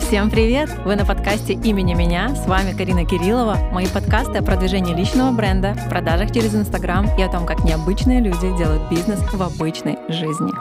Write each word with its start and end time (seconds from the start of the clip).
Всем 0.00 0.30
привет! 0.30 0.68
Вы 0.84 0.96
на 0.96 1.06
подкасте 1.06 1.54
«Имени 1.54 1.94
меня». 1.94 2.34
С 2.36 2.46
вами 2.46 2.76
Карина 2.76 3.06
Кириллова. 3.06 3.56
Мои 3.72 3.86
подкасты 3.86 4.36
о 4.36 4.42
продвижении 4.42 4.94
личного 4.94 5.32
бренда, 5.32 5.74
продажах 5.88 6.30
через 6.30 6.54
Инстаграм 6.54 7.06
и 7.18 7.22
о 7.22 7.30
том, 7.30 7.46
как 7.46 7.64
необычные 7.64 8.20
люди 8.20 8.54
делают 8.58 8.90
бизнес 8.90 9.18
в 9.32 9.42
обычной 9.42 9.96
жизни. 10.08 10.52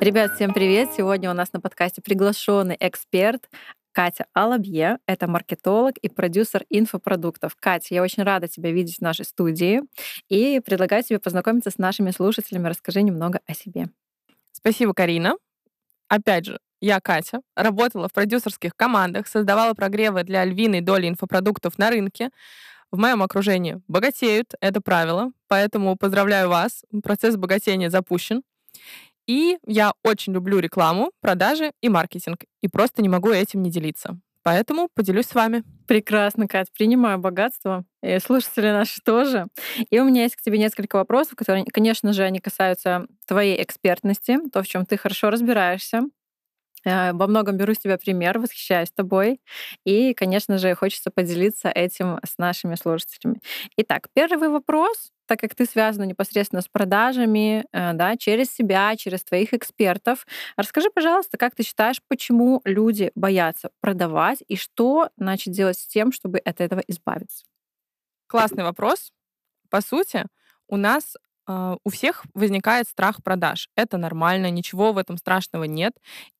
Ребят, 0.00 0.32
всем 0.36 0.54
привет! 0.54 0.88
Сегодня 0.96 1.30
у 1.30 1.34
нас 1.34 1.52
на 1.52 1.60
подкасте 1.60 2.00
приглашенный 2.00 2.78
эксперт 2.80 3.50
Катя 4.00 4.24
Алабье. 4.32 4.96
Это 5.04 5.28
маркетолог 5.28 5.98
и 5.98 6.08
продюсер 6.08 6.64
инфопродуктов. 6.70 7.54
Катя, 7.54 7.94
я 7.96 8.02
очень 8.02 8.22
рада 8.22 8.48
тебя 8.48 8.72
видеть 8.72 8.96
в 8.96 9.02
нашей 9.02 9.26
студии 9.26 9.82
и 10.30 10.58
предлагаю 10.64 11.02
тебе 11.02 11.18
познакомиться 11.18 11.68
с 11.68 11.76
нашими 11.76 12.10
слушателями. 12.10 12.68
Расскажи 12.68 13.02
немного 13.02 13.40
о 13.46 13.52
себе. 13.52 13.90
Спасибо, 14.52 14.94
Карина. 14.94 15.34
Опять 16.08 16.46
же, 16.46 16.60
я 16.80 16.98
Катя, 17.02 17.42
работала 17.54 18.08
в 18.08 18.14
продюсерских 18.14 18.74
командах, 18.74 19.26
создавала 19.26 19.74
прогревы 19.74 20.24
для 20.24 20.46
львиной 20.46 20.80
доли 20.80 21.06
инфопродуктов 21.06 21.76
на 21.76 21.90
рынке. 21.90 22.30
В 22.90 22.98
моем 22.98 23.22
окружении 23.22 23.82
богатеют, 23.86 24.54
это 24.62 24.80
правило, 24.80 25.30
поэтому 25.46 25.94
поздравляю 25.96 26.48
вас, 26.48 26.86
процесс 27.02 27.36
богатения 27.36 27.90
запущен. 27.90 28.44
И 29.30 29.58
я 29.64 29.92
очень 30.02 30.32
люблю 30.32 30.58
рекламу, 30.58 31.12
продажи 31.20 31.70
и 31.80 31.88
маркетинг. 31.88 32.40
И 32.62 32.66
просто 32.66 33.00
не 33.00 33.08
могу 33.08 33.30
этим 33.30 33.62
не 33.62 33.70
делиться. 33.70 34.18
Поэтому 34.42 34.88
поделюсь 34.92 35.26
с 35.26 35.36
вами. 35.36 35.62
Прекрасно, 35.86 36.48
Кать. 36.48 36.66
Принимаю 36.76 37.18
богатство. 37.18 37.84
И 38.02 38.18
слушатели 38.18 38.72
наши 38.72 39.00
тоже. 39.00 39.46
И 39.88 40.00
у 40.00 40.04
меня 40.04 40.24
есть 40.24 40.34
к 40.34 40.40
тебе 40.40 40.58
несколько 40.58 40.96
вопросов, 40.96 41.36
которые, 41.36 41.64
конечно 41.64 42.12
же, 42.12 42.24
они 42.24 42.40
касаются 42.40 43.06
твоей 43.24 43.62
экспертности, 43.62 44.36
то, 44.52 44.64
в 44.64 44.66
чем 44.66 44.84
ты 44.84 44.96
хорошо 44.96 45.30
разбираешься. 45.30 46.02
Э, 46.84 47.12
во 47.12 47.26
многом 47.26 47.56
беру 47.56 47.74
с 47.74 47.78
тебя 47.78 47.98
пример, 47.98 48.38
восхищаюсь 48.38 48.90
тобой. 48.90 49.40
И, 49.84 50.14
конечно 50.14 50.58
же, 50.58 50.74
хочется 50.74 51.10
поделиться 51.10 51.68
этим 51.68 52.18
с 52.24 52.38
нашими 52.38 52.74
слушателями. 52.74 53.40
Итак, 53.76 54.08
первый 54.14 54.48
вопрос, 54.48 55.10
так 55.26 55.40
как 55.40 55.54
ты 55.54 55.66
связана 55.66 56.04
непосредственно 56.04 56.62
с 56.62 56.68
продажами, 56.68 57.64
э, 57.72 57.92
да, 57.92 58.16
через 58.16 58.50
себя, 58.50 58.96
через 58.96 59.22
твоих 59.24 59.54
экспертов. 59.54 60.26
Расскажи, 60.56 60.90
пожалуйста, 60.90 61.36
как 61.38 61.54
ты 61.54 61.62
считаешь, 61.62 62.00
почему 62.08 62.60
люди 62.64 63.12
боятся 63.14 63.70
продавать 63.80 64.42
и 64.48 64.56
что, 64.56 65.10
значит, 65.16 65.52
делать 65.54 65.78
с 65.78 65.86
тем, 65.86 66.12
чтобы 66.12 66.38
от 66.38 66.60
этого 66.60 66.82
избавиться? 66.88 67.44
Классный 68.26 68.64
вопрос. 68.64 69.12
По 69.70 69.80
сути, 69.80 70.26
у 70.68 70.76
нас 70.76 71.16
у 71.84 71.90
всех 71.90 72.24
возникает 72.34 72.88
страх 72.88 73.22
продаж. 73.22 73.68
Это 73.76 73.96
нормально, 73.96 74.50
ничего 74.50 74.92
в 74.92 74.98
этом 74.98 75.16
страшного 75.16 75.64
нет. 75.64 75.92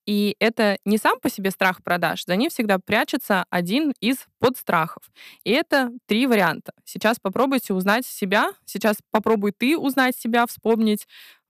И 0.06 0.36
это 0.40 0.78
не 0.84 0.98
сам 0.98 1.20
по 1.20 1.30
себе 1.30 1.50
страх 1.50 1.82
продаж, 1.82 2.24
за 2.26 2.36
ним 2.36 2.50
всегда 2.50 2.78
прячется 2.78 3.44
один 3.50 3.92
из 4.00 4.16
подстрахов. 4.38 5.02
И 5.44 5.50
это 5.50 5.90
три 6.06 6.26
варианта. 6.26 6.72
Сейчас 6.84 7.18
попробуйте 7.20 7.74
узнать 7.74 8.06
себя, 8.06 8.52
сейчас 8.64 8.96
попробуй 9.10 9.52
ты 9.52 9.78
узнать 9.78 10.16
себя, 10.16 10.46
вспомнить, 10.46 11.06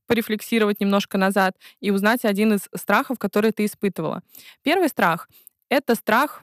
порефлексировать 0.07 0.81
немножко 0.81 1.19
назад 1.19 1.57
и 1.81 1.91
узнать 1.91 2.25
один 2.25 2.55
из 2.55 2.69
страхов, 2.75 3.19
который 3.19 3.53
ты 3.53 3.65
испытывала. 3.65 4.23
Первый 4.63 4.89
страх— 4.89 5.29
это 5.71 5.95
страх 5.95 6.43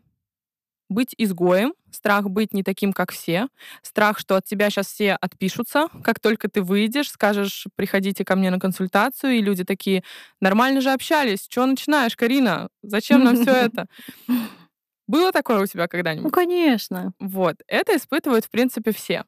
быть 0.90 1.14
изгоем, 1.18 1.74
страх 1.92 2.30
быть 2.30 2.54
не 2.54 2.64
таким, 2.64 2.94
как 2.94 3.12
все, 3.12 3.48
страх, 3.82 4.20
что 4.20 4.36
от 4.36 4.46
тебя 4.46 4.70
сейчас 4.70 4.88
все 4.88 5.14
отпишутся, 5.14 5.88
как 6.04 6.20
только 6.20 6.50
ты 6.50 6.62
выйдешь, 6.62 7.12
скажешь, 7.12 7.68
приходите 7.76 8.24
ко 8.24 8.36
мне 8.36 8.52
на 8.52 8.60
консультацию, 8.60 9.34
и 9.34 9.42
люди 9.42 9.64
такие, 9.64 10.04
нормально 10.40 10.82
же 10.82 10.92
общались, 10.92 11.48
что 11.50 11.66
начинаешь, 11.66 12.16
Карина, 12.16 12.70
зачем 12.82 13.24
нам 13.24 13.36
все 13.36 13.52
это? 13.52 13.88
Было 15.08 15.32
такое 15.32 15.62
у 15.62 15.66
тебя 15.66 15.88
когда-нибудь? 15.88 16.26
Ну, 16.26 16.32
конечно. 16.32 17.14
Вот, 17.20 17.56
это 17.68 17.96
испытывают, 17.96 18.46
в 18.46 18.50
принципе, 18.50 18.92
все. 18.92 19.24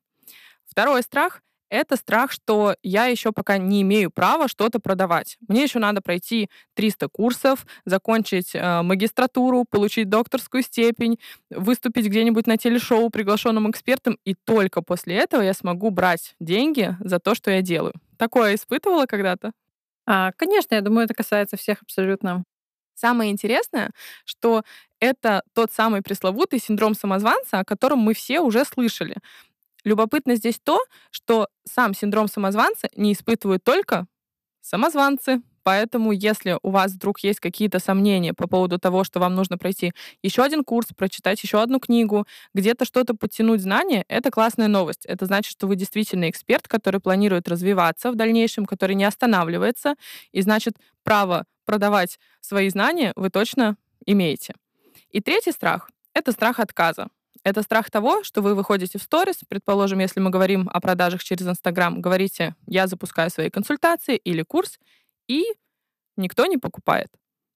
Второй 0.66 1.02
страх 1.04 1.42
это 1.70 1.96
страх, 1.96 2.32
что 2.32 2.76
я 2.84 3.06
еще 3.06 3.32
пока 3.32 3.58
не 3.58 3.82
имею 3.82 4.12
права 4.12 4.48
что-то 4.48 4.80
продавать. 4.80 5.38
Мне 5.48 5.64
еще 5.64 5.80
надо 5.80 6.02
пройти 6.02 6.50
300 6.76 7.10
курсов, 7.10 7.66
закончить 7.86 8.52
э, 8.54 8.82
магистратуру, 8.82 9.66
получить 9.70 10.10
докторскую 10.10 10.64
степень, 10.64 11.20
выступить 11.50 12.08
где-нибудь 12.08 12.48
на 12.48 12.58
телешоу 12.58 13.10
приглашенным 13.10 13.70
экспертом, 13.70 14.18
и 14.26 14.36
только 14.36 14.82
после 14.82 15.16
этого 15.16 15.42
я 15.42 15.54
смогу 15.54 15.90
брать 15.90 16.36
деньги 16.40 16.96
за 17.00 17.20
то, 17.20 17.36
что 17.36 17.52
я 17.52 17.62
делаю. 17.62 17.94
Такое 18.18 18.56
испытывала 18.56 19.06
когда-то? 19.06 19.52
А, 20.06 20.32
конечно, 20.38 20.76
я 20.76 20.82
думаю, 20.82 21.06
это 21.06 21.14
касается 21.14 21.56
всех 21.56 21.82
абсолютно. 21.84 22.44
Самое 22.96 23.32
интересное, 23.32 23.92
что 24.26 24.64
это 25.00 25.44
тот 25.54 25.72
самый 25.72 26.02
пресловутый 26.02 26.60
синдром 26.60 26.96
самозванца, 26.96 27.60
о 27.60 27.64
котором 27.64 28.00
мы 28.00 28.14
все 28.14 28.42
уже 28.42 28.66
слышали. 28.66 29.16
Любопытно 29.84 30.36
здесь 30.36 30.60
то, 30.62 30.80
что 31.12 31.48
сам 31.64 31.94
синдром 31.94 32.28
самозванца 32.28 32.90
не 32.96 33.14
испытывают 33.14 33.64
только 33.64 34.08
самозванцы. 34.62 35.42
Поэтому, 35.64 36.12
если 36.12 36.58
у 36.64 36.72
вас 36.72 36.94
вдруг 36.94 37.20
есть 37.20 37.40
какие-то 37.40 37.80
сомнения 37.80 38.34
по 38.34 38.48
поводу 38.48 38.80
того, 38.80 39.04
что 39.04 39.20
вам 39.20 39.36
нужно 39.36 39.58
пройти 39.58 39.92
еще 40.24 40.42
один 40.42 40.64
курс, 40.64 40.88
прочитать 40.96 41.44
еще 41.44 41.62
одну 41.62 41.80
книгу, 41.80 42.26
где-то 42.54 42.86
что-то 42.86 43.14
подтянуть 43.14 43.62
знания, 43.62 44.06
это 44.08 44.32
классная 44.32 44.68
новость. 44.68 45.06
Это 45.06 45.26
значит, 45.26 45.52
что 45.52 45.68
вы 45.68 45.76
действительно 45.76 46.30
эксперт, 46.30 46.68
который 46.68 47.00
планирует 47.00 47.48
развиваться 47.48 48.12
в 48.12 48.16
дальнейшем, 48.16 48.66
который 48.66 48.96
не 48.96 49.04
останавливается, 49.04 49.96
и 50.32 50.42
значит, 50.42 50.76
право 51.04 51.46
продавать 51.66 52.20
свои 52.42 52.70
знания 52.70 53.14
вы 53.16 53.30
точно 53.30 53.78
имеете. 54.06 54.56
И 55.12 55.22
третий 55.22 55.52
страх— 55.52 55.92
это 56.14 56.32
страх 56.32 56.60
отказа. 56.60 57.10
Это 57.44 57.62
страх 57.62 57.90
того, 57.90 58.24
что 58.24 58.42
вы 58.42 58.54
выходите 58.56 59.00
в 59.00 59.04
сторис, 59.04 59.38
предположим, 59.48 60.00
если 60.00 60.20
мы 60.20 60.30
говорим 60.30 60.70
о 60.74 60.82
продажах 60.82 61.24
через 61.24 61.48
Инстаграм, 61.48 62.02
говорите, 62.02 62.56
я 62.68 62.88
запускаю 62.88 63.30
свои 63.30 63.50
консультации 63.50 64.18
или 64.18 64.44
курс, 64.44 64.80
и 65.28 65.46
никто 66.18 66.46
не 66.46 66.58
покупает. 66.58 67.08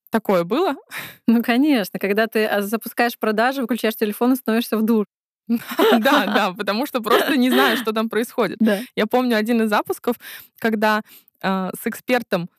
Такое 0.10 0.44
было? 0.44 0.76
Ну, 1.28 1.42
конечно. 1.42 2.00
Когда 2.00 2.28
ты 2.28 2.46
а, 2.46 2.62
запускаешь 2.62 3.18
продажи, 3.18 3.62
выключаешь 3.62 3.96
телефон 3.96 4.34
и 4.34 4.36
становишься 4.36 4.78
в 4.78 4.84
дур. 4.84 5.06
Да, 5.48 6.26
да, 6.26 6.54
потому 6.54 6.86
что 6.86 7.02
просто 7.02 7.36
не 7.36 7.50
знаешь, 7.50 7.80
что 7.80 7.92
там 7.92 8.10
происходит. 8.10 8.60
Я 8.96 9.08
помню 9.08 9.38
один 9.38 9.62
из 9.62 9.70
запусков, 9.70 10.16
когда 10.60 11.02
э, 11.42 11.70
с 11.82 11.88
экспертом 11.88 12.50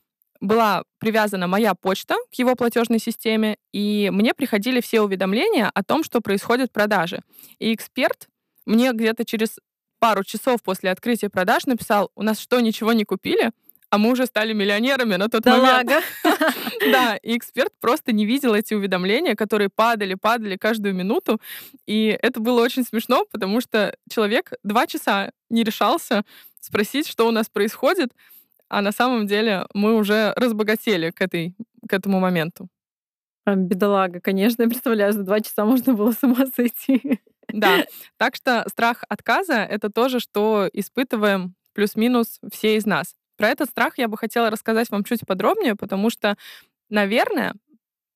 была 0.44 0.84
привязана 0.99 1.47
моя 1.47 1.75
почта 1.75 2.16
к 2.31 2.34
его 2.34 2.55
платежной 2.55 2.99
системе, 2.99 3.56
и 3.72 4.10
мне 4.12 4.34
приходили 4.34 4.81
все 4.81 5.00
уведомления 5.00 5.71
о 5.75 5.82
том, 5.82 6.05
что 6.05 6.21
происходят 6.21 6.72
продажи. 6.72 7.22
И 7.59 7.75
эксперт 7.75 8.28
мне 8.66 8.93
где-то 8.93 9.25
через 9.25 9.59
пару 9.99 10.22
часов 10.25 10.62
после 10.62 10.91
открытия 10.91 11.31
продаж 11.31 11.66
написал, 11.66 12.10
у 12.15 12.22
нас 12.22 12.38
что, 12.38 12.60
ничего 12.60 12.93
не 12.93 13.04
купили? 13.04 13.53
а 13.91 13.99
мы 13.99 14.10
уже 14.10 14.27
стали 14.27 14.53
миллионерами 14.53 15.15
на 15.15 15.28
тот 15.28 15.44
да 15.44 15.56
момент. 15.56 15.88
Лага. 16.25 16.53
да, 16.91 17.16
и 17.22 17.37
эксперт 17.37 17.72
просто 17.81 18.10
не 18.10 18.27
видел 18.27 18.53
эти 18.53 18.75
уведомления, 18.75 19.37
которые 19.37 19.69
падали, 19.69 20.15
падали 20.15 20.56
каждую 20.56 20.97
минуту. 20.97 21.41
И 21.87 22.19
это 22.21 22.41
было 22.41 22.60
очень 22.60 22.83
смешно, 22.83 23.25
потому 23.31 23.60
что 23.60 23.97
человек 24.10 24.53
два 24.65 24.88
часа 24.88 25.31
не 25.49 25.62
решался 25.62 26.25
спросить, 26.59 27.06
что 27.06 27.28
у 27.28 27.31
нас 27.31 27.49
происходит 27.49 28.10
а 28.74 28.82
на 28.82 28.90
самом 28.90 29.28
деле 29.28 29.66
мы 29.72 29.94
уже 29.94 30.32
разбогатели 30.34 31.10
к, 31.10 31.20
этой, 31.20 31.54
к 31.88 31.92
этому 31.92 32.18
моменту. 32.18 32.68
Бедолага, 33.46 34.20
конечно, 34.20 34.62
я 34.62 34.68
представляю, 34.68 35.12
за 35.12 35.22
два 35.22 35.40
часа 35.40 35.64
можно 35.64 35.94
было 35.94 36.10
с 36.10 36.24
ума 36.24 36.44
сойти. 36.56 37.20
Да, 37.46 37.84
так 38.16 38.34
что 38.34 38.64
страх 38.68 39.04
отказа— 39.08 39.54
это 39.70 39.90
тоже, 39.90 40.18
что 40.18 40.68
испытываем 40.72 41.54
плюс-минус 41.72 42.41
все 42.53 42.76
из 42.76 42.84
нас. 42.84 43.15
Про 43.36 43.50
этот 43.50 43.71
страх 43.71 43.97
я 43.98 44.09
бы 44.09 44.16
хотела 44.16 44.50
рассказать 44.50 44.91
вам 44.91 45.04
чуть 45.04 45.24
подробнее, 45.24 45.77
потому 45.77 46.10
что, 46.10 46.36
наверное, 46.88 47.54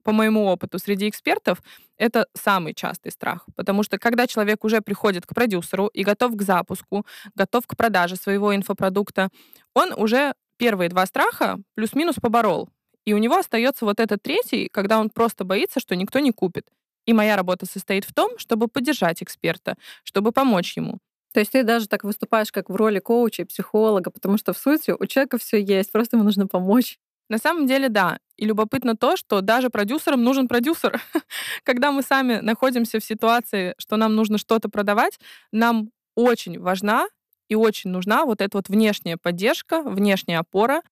по 0.03 0.11
моему 0.11 0.47
опыту 0.47 0.81
среди 0.81 1.09
экспертов, 1.09 1.63
это 1.99 2.27
самый 2.35 2.75
частый 2.75 3.13
страх. 3.13 3.47
Потому 3.55 3.85
что 3.85 3.99
когда 3.99 4.27
человек 4.27 4.65
уже 4.65 4.81
приходит 4.81 5.25
к 5.25 5.35
продюсеру 5.35 5.87
и 5.87 6.03
готов 6.03 6.35
к 6.35 6.43
запуску, 6.43 7.07
готов 7.37 7.67
к 7.67 7.77
продаже 7.77 8.17
своего 8.17 8.57
инфопродукта, 8.57 9.29
он 9.75 9.93
уже 9.93 10.35
первые 10.59 10.91
два 10.91 11.07
страха 11.07 11.59
плюс-минус 11.75 12.17
поборол. 12.21 12.69
И 13.07 13.15
у 13.15 13.19
него 13.19 13.37
остается 13.37 13.87
вот 13.87 14.01
этот 14.01 14.23
третий, 14.23 14.69
когда 14.71 14.99
он 15.01 15.09
просто 15.09 15.45
боится, 15.45 15.81
что 15.81 15.97
никто 15.97 16.19
не 16.19 16.33
купит. 16.33 16.67
И 17.07 17.15
моя 17.15 17.37
работа 17.37 17.65
состоит 17.65 18.05
в 18.05 18.13
том, 18.13 18.39
чтобы 18.39 18.69
поддержать 18.69 19.23
эксперта, 19.23 19.77
чтобы 20.05 20.31
помочь 20.31 20.77
ему. 20.77 20.99
То 21.33 21.41
есть 21.41 21.53
ты 21.53 21.63
даже 21.63 21.89
так 21.89 22.05
выступаешь 22.05 22.53
как 22.53 22.69
в 22.69 22.75
роли 22.77 22.99
коуча 22.99 23.43
и 23.43 23.45
психолога, 23.47 24.11
потому 24.11 24.37
что 24.37 24.53
в 24.53 24.59
сути 24.59 24.91
у 24.91 25.07
человека 25.07 25.39
все 25.39 25.63
есть, 25.63 25.91
просто 25.93 26.17
ему 26.17 26.25
нужно 26.25 26.47
помочь. 26.47 26.99
На 27.29 27.39
самом 27.39 27.67
деле, 27.67 27.89
да. 27.89 28.19
И 28.37 28.47
любопытно 28.47 28.97
то, 28.97 29.17
что 29.17 29.41
даже 29.43 29.71
продюсерам 29.71 30.23
нужен 30.23 30.49
продюсер. 30.49 31.01
Когда 31.63 31.93
мы 31.93 32.03
сами 32.03 32.41
находимся 32.41 33.01
в 33.01 33.05
ситуации, 33.05 33.75
что 33.79 33.97
нам 33.97 34.15
нужно 34.15 34.39
что-то 34.39 34.69
продавать, 34.69 35.19
нам 35.53 35.91
очень 36.15 36.59
важна 36.59 37.07
и 37.49 37.55
очень 37.55 37.91
нужна 37.91 38.25
вот 38.25 38.41
эта 38.41 38.57
вот 38.59 38.69
внешняя 38.69 39.17
поддержка, 39.17 39.83
внешняя 39.83 40.39
опора, 40.39 40.83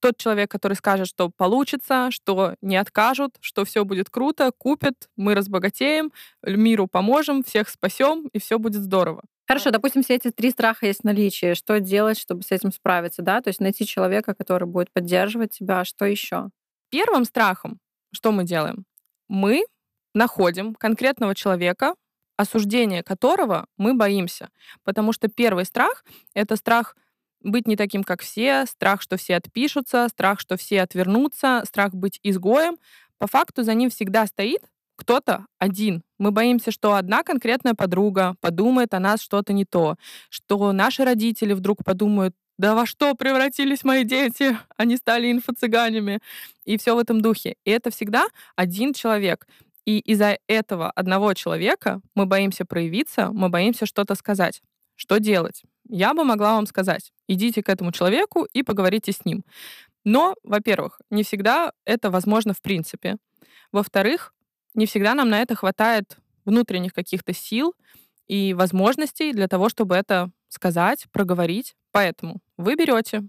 тот 0.00 0.18
человек, 0.18 0.50
который 0.50 0.74
скажет, 0.74 1.08
что 1.08 1.30
получится, 1.30 2.10
что 2.10 2.54
не 2.60 2.76
откажут, 2.76 3.36
что 3.40 3.64
все 3.64 3.84
будет 3.84 4.10
круто, 4.10 4.52
купят, 4.56 5.08
мы 5.16 5.34
разбогатеем, 5.34 6.12
миру 6.42 6.86
поможем, 6.86 7.42
всех 7.42 7.68
спасем, 7.68 8.28
и 8.32 8.38
все 8.38 8.58
будет 8.58 8.82
здорово. 8.82 9.22
Хорошо, 9.48 9.70
допустим, 9.70 10.02
все 10.02 10.16
эти 10.16 10.30
три 10.30 10.50
страха 10.50 10.86
есть 10.86 11.00
в 11.00 11.04
наличии. 11.04 11.54
Что 11.54 11.78
делать, 11.78 12.18
чтобы 12.18 12.42
с 12.42 12.50
этим 12.50 12.72
справиться, 12.72 13.22
да? 13.22 13.40
То 13.40 13.48
есть 13.48 13.60
найти 13.60 13.86
человека, 13.86 14.34
который 14.34 14.66
будет 14.66 14.92
поддерживать 14.92 15.52
тебя. 15.52 15.84
Что 15.84 16.04
еще? 16.04 16.50
Первым 16.90 17.24
страхом, 17.24 17.78
что 18.12 18.32
мы 18.32 18.44
делаем? 18.44 18.84
Мы 19.28 19.64
находим 20.14 20.74
конкретного 20.74 21.34
человека, 21.34 21.94
осуждение 22.36 23.02
которого 23.02 23.66
мы 23.76 23.94
боимся. 23.94 24.50
Потому 24.84 25.12
что 25.12 25.28
первый 25.28 25.64
страх— 25.64 26.04
это 26.34 26.56
страх 26.56 26.96
быть 27.42 27.66
не 27.68 27.76
таким, 27.76 28.02
как 28.02 28.22
все, 28.22 28.66
страх, 28.66 29.02
что 29.02 29.16
все 29.16 29.36
отпишутся, 29.36 30.08
страх, 30.08 30.40
что 30.40 30.56
все 30.56 30.82
отвернутся, 30.82 31.62
страх 31.66 31.94
быть 31.94 32.18
изгоем. 32.22 32.76
По 33.18 33.26
факту 33.26 33.62
за 33.62 33.74
ним 33.74 33.90
всегда 33.90 34.26
стоит 34.26 34.62
кто-то 34.96 35.46
один. 35.58 36.02
Мы 36.18 36.30
боимся, 36.30 36.70
что 36.70 36.94
одна 36.94 37.22
конкретная 37.22 37.74
подруга 37.74 38.36
подумает 38.40 38.94
о 38.94 39.00
нас 39.00 39.20
что-то 39.20 39.52
не 39.52 39.64
то, 39.64 39.96
что 40.30 40.72
наши 40.72 41.04
родители 41.04 41.52
вдруг 41.52 41.84
подумают, 41.84 42.34
да 42.58 42.74
во 42.74 42.86
что 42.86 43.14
превратились 43.14 43.84
мои 43.84 44.02
дети? 44.04 44.56
Они 44.78 44.96
стали 44.96 45.30
инфо-цыганями. 45.30 46.20
И 46.64 46.78
все 46.78 46.94
в 46.94 46.98
этом 46.98 47.20
духе. 47.20 47.56
И 47.64 47.70
это 47.70 47.90
всегда 47.90 48.26
один 48.56 48.94
человек. 48.94 49.46
И 49.86 50.00
из-за 50.00 50.38
этого 50.48 50.90
одного 50.90 51.32
человека 51.34 52.00
мы 52.14 52.26
боимся 52.26 52.64
проявиться, 52.64 53.30
мы 53.32 53.48
боимся 53.48 53.86
что-то 53.86 54.16
сказать. 54.16 54.60
Что 54.96 55.18
делать? 55.18 55.62
Я 55.88 56.12
бы 56.12 56.24
могла 56.24 56.54
вам 56.54 56.66
сказать, 56.66 57.12
идите 57.28 57.62
к 57.62 57.68
этому 57.68 57.92
человеку 57.92 58.44
и 58.52 58.62
поговорите 58.62 59.12
с 59.12 59.24
ним. 59.24 59.44
Но, 60.04 60.34
во-первых, 60.42 61.00
не 61.10 61.22
всегда 61.22 61.72
это 61.84 62.10
возможно 62.10 62.52
в 62.52 62.60
принципе. 62.60 63.16
Во-вторых, 63.70 64.34
не 64.74 64.86
всегда 64.86 65.14
нам 65.14 65.28
на 65.28 65.40
это 65.40 65.54
хватает 65.54 66.16
внутренних 66.44 66.92
каких-то 66.92 67.32
сил 67.32 67.74
и 68.26 68.54
возможностей 68.54 69.32
для 69.32 69.46
того, 69.46 69.68
чтобы 69.68 69.94
это 69.94 70.30
сказать, 70.48 71.06
проговорить. 71.12 71.76
Поэтому 71.92 72.40
вы 72.56 72.74
берете 72.74 73.22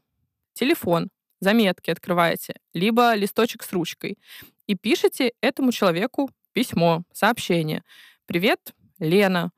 телефон, 0.53 1.09
заметки 1.39 1.91
открываете, 1.91 2.55
либо 2.73 3.13
листочек 3.13 3.61
с 3.63 3.71
ручкой 3.71 4.17
и 4.65 4.75
пишете 4.75 5.33
этому 5.41 5.71
человеку 5.71 6.29
письмо, 6.57 7.03
сообщение. 7.13 7.83
«Привет, 8.25 8.73
Лена. 8.97 9.51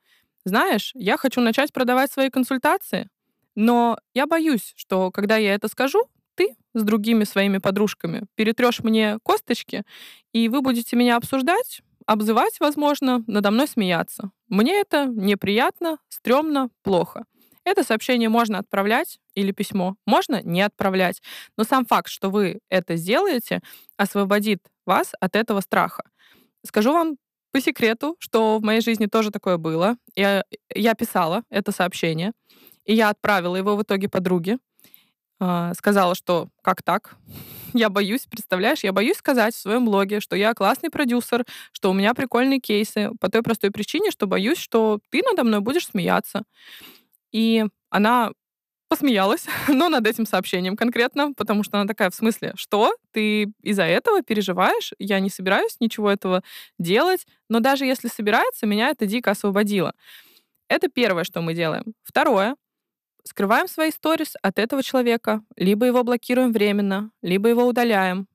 Знаешь, 0.43 0.91
я 0.95 1.15
хочу 1.15 1.39
начать 1.39 1.71
продавать 1.71 2.11
свои 2.11 2.29
консультации, 2.29 3.07
но 3.55 3.97
я 4.13 4.27
боюсь, 4.27 4.73
что 4.75 5.09
когда 5.09 5.37
я 5.37 5.53
это 5.53 5.69
скажу, 5.69 6.09
ты 6.35 6.57
с 6.73 6.83
другими 6.83 7.23
своими 7.23 7.59
подружками 7.59 8.25
перетрешь 8.35 8.81
мне 8.83 9.17
косточки, 9.23 9.83
и 10.33 10.49
вы 10.49 10.59
будете 10.61 10.97
меня 10.97 11.15
обсуждать, 11.15 11.81
обзывать, 12.05 12.59
возможно, 12.59 13.23
надо 13.27 13.49
мной 13.51 13.69
смеяться. 13.69 14.31
Мне 14.49 14.81
это 14.81 15.05
неприятно, 15.05 15.99
стрёмно, 16.09 16.67
плохо. 16.83 17.23
Это 17.63 17.83
сообщение 17.83 18.27
можно 18.27 18.57
отправлять 18.57 19.19
или 19.35 19.53
письмо, 19.53 19.95
можно 20.05 20.41
не 20.43 20.61
отправлять. 20.63 21.21
Но 21.55 21.63
сам 21.63 21.85
факт, 21.85 22.09
что 22.09 22.29
вы 22.29 22.59
это 22.67 22.97
сделаете, 22.97 23.61
освободит 23.95 24.61
вас 24.85 25.13
от 25.21 25.37
этого 25.37 25.61
страха. 25.61 26.03
Скажу 26.65 26.93
вам 26.93 27.17
по 27.51 27.61
секрету, 27.61 28.15
что 28.19 28.57
в 28.59 28.63
моей 28.63 28.81
жизни 28.81 29.07
тоже 29.07 29.31
такое 29.31 29.57
было. 29.57 29.95
Я, 30.15 30.43
я 30.73 30.93
писала 30.93 31.43
это 31.49 31.71
сообщение, 31.71 32.33
и 32.85 32.93
я 32.93 33.09
отправила 33.09 33.55
его 33.55 33.75
в 33.75 33.83
итоге 33.83 34.09
подруге. 34.09 34.57
Э, 35.39 35.71
сказала, 35.77 36.15
что 36.15 36.49
как 36.61 36.83
так? 36.83 37.15
Я 37.73 37.89
боюсь, 37.89 38.25
представляешь, 38.25 38.83
я 38.83 38.91
боюсь 38.91 39.17
сказать 39.17 39.53
в 39.53 39.59
своем 39.59 39.85
блоге, 39.85 40.21
что 40.21 40.35
я 40.35 40.55
классный 40.55 40.89
продюсер, 40.89 41.45
что 41.71 41.91
у 41.91 41.93
меня 41.93 42.15
прикольные 42.15 42.59
кейсы, 42.59 43.11
по 43.21 43.29
той 43.29 43.43
простой 43.43 43.69
причине, 43.69 44.09
что 44.09 44.25
боюсь, 44.25 44.57
что 44.57 44.99
ты 45.11 45.21
надо 45.23 45.43
мной 45.43 45.59
будешь 45.59 45.85
смеяться. 45.85 46.41
И 47.31 47.65
она 47.91 48.31
посмеялась, 48.89 49.45
но 49.67 49.87
над 49.87 50.05
этим 50.05 50.25
сообщением 50.25 50.75
конкретно, 50.75 51.33
потому 51.33 51.63
что 51.63 51.77
она 51.77 51.87
такая, 51.87 52.09
в 52.09 52.15
смысле, 52.15 52.53
что? 52.55 52.95
Ты 53.11 53.53
из-за 53.61 53.83
этого 53.83 54.21
переживаешь? 54.21 54.93
Я 54.99 55.19
не 55.19 55.29
собираюсь 55.29 55.77
ничего 55.79 56.11
этого 56.11 56.43
делать, 56.77 57.25
но 57.47 57.59
даже 57.59 57.85
если 57.85 58.09
собирается, 58.09 58.65
меня 58.65 58.89
это 58.89 59.05
дико 59.05 59.31
освободило. 59.31 59.93
Это 60.67 60.89
первое, 60.89 61.23
что 61.23 61.41
мы 61.41 61.53
делаем. 61.53 61.93
Второе, 62.03 62.55
скрываем 63.23 63.67
свои 63.67 63.91
сторис 63.91 64.33
от 64.41 64.59
этого 64.59 64.83
человека, 64.83 65.41
либо 65.55 65.85
его 65.85 66.03
блокируем 66.03 66.51
временно, 66.51 67.11
либо 67.21 67.49
его 67.49 67.65
удаляем, 67.65 68.27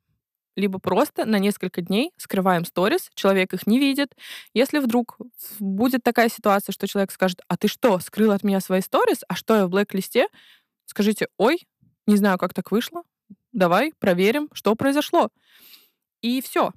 либо 0.57 0.79
просто 0.79 1.25
на 1.25 1.39
несколько 1.39 1.81
дней 1.81 2.13
скрываем 2.17 2.65
сторис, 2.65 3.11
человек 3.15 3.53
их 3.55 3.67
не 3.67 3.79
видит. 3.79 4.15
Если 4.53 4.79
вдруг 4.79 5.19
будет 5.59 6.03
такая 6.03 6.29
ситуация, 6.29 6.73
что 6.73 6.87
человек 6.87 7.11
скажет, 7.11 7.41
а 7.49 7.57
ты 7.57 7.69
что, 7.69 7.99
скрыл 7.99 8.33
от 8.33 8.45
меня 8.45 8.61
свои 8.61 8.81
сторис, 8.81 9.23
а 9.29 9.35
что 9.35 9.57
я 9.57 9.67
в 9.67 9.71
блэк-листе? 9.71 10.29
Скажите, 10.87 11.29
ой, 11.39 11.67
не 12.07 12.17
знаю, 12.17 12.39
как 12.39 12.55
так 12.55 12.71
вышло, 12.71 13.03
давай 13.53 13.93
проверим, 13.99 14.49
что 14.53 14.75
произошло. 14.75 15.31
И 16.21 16.41
все. 16.41 16.73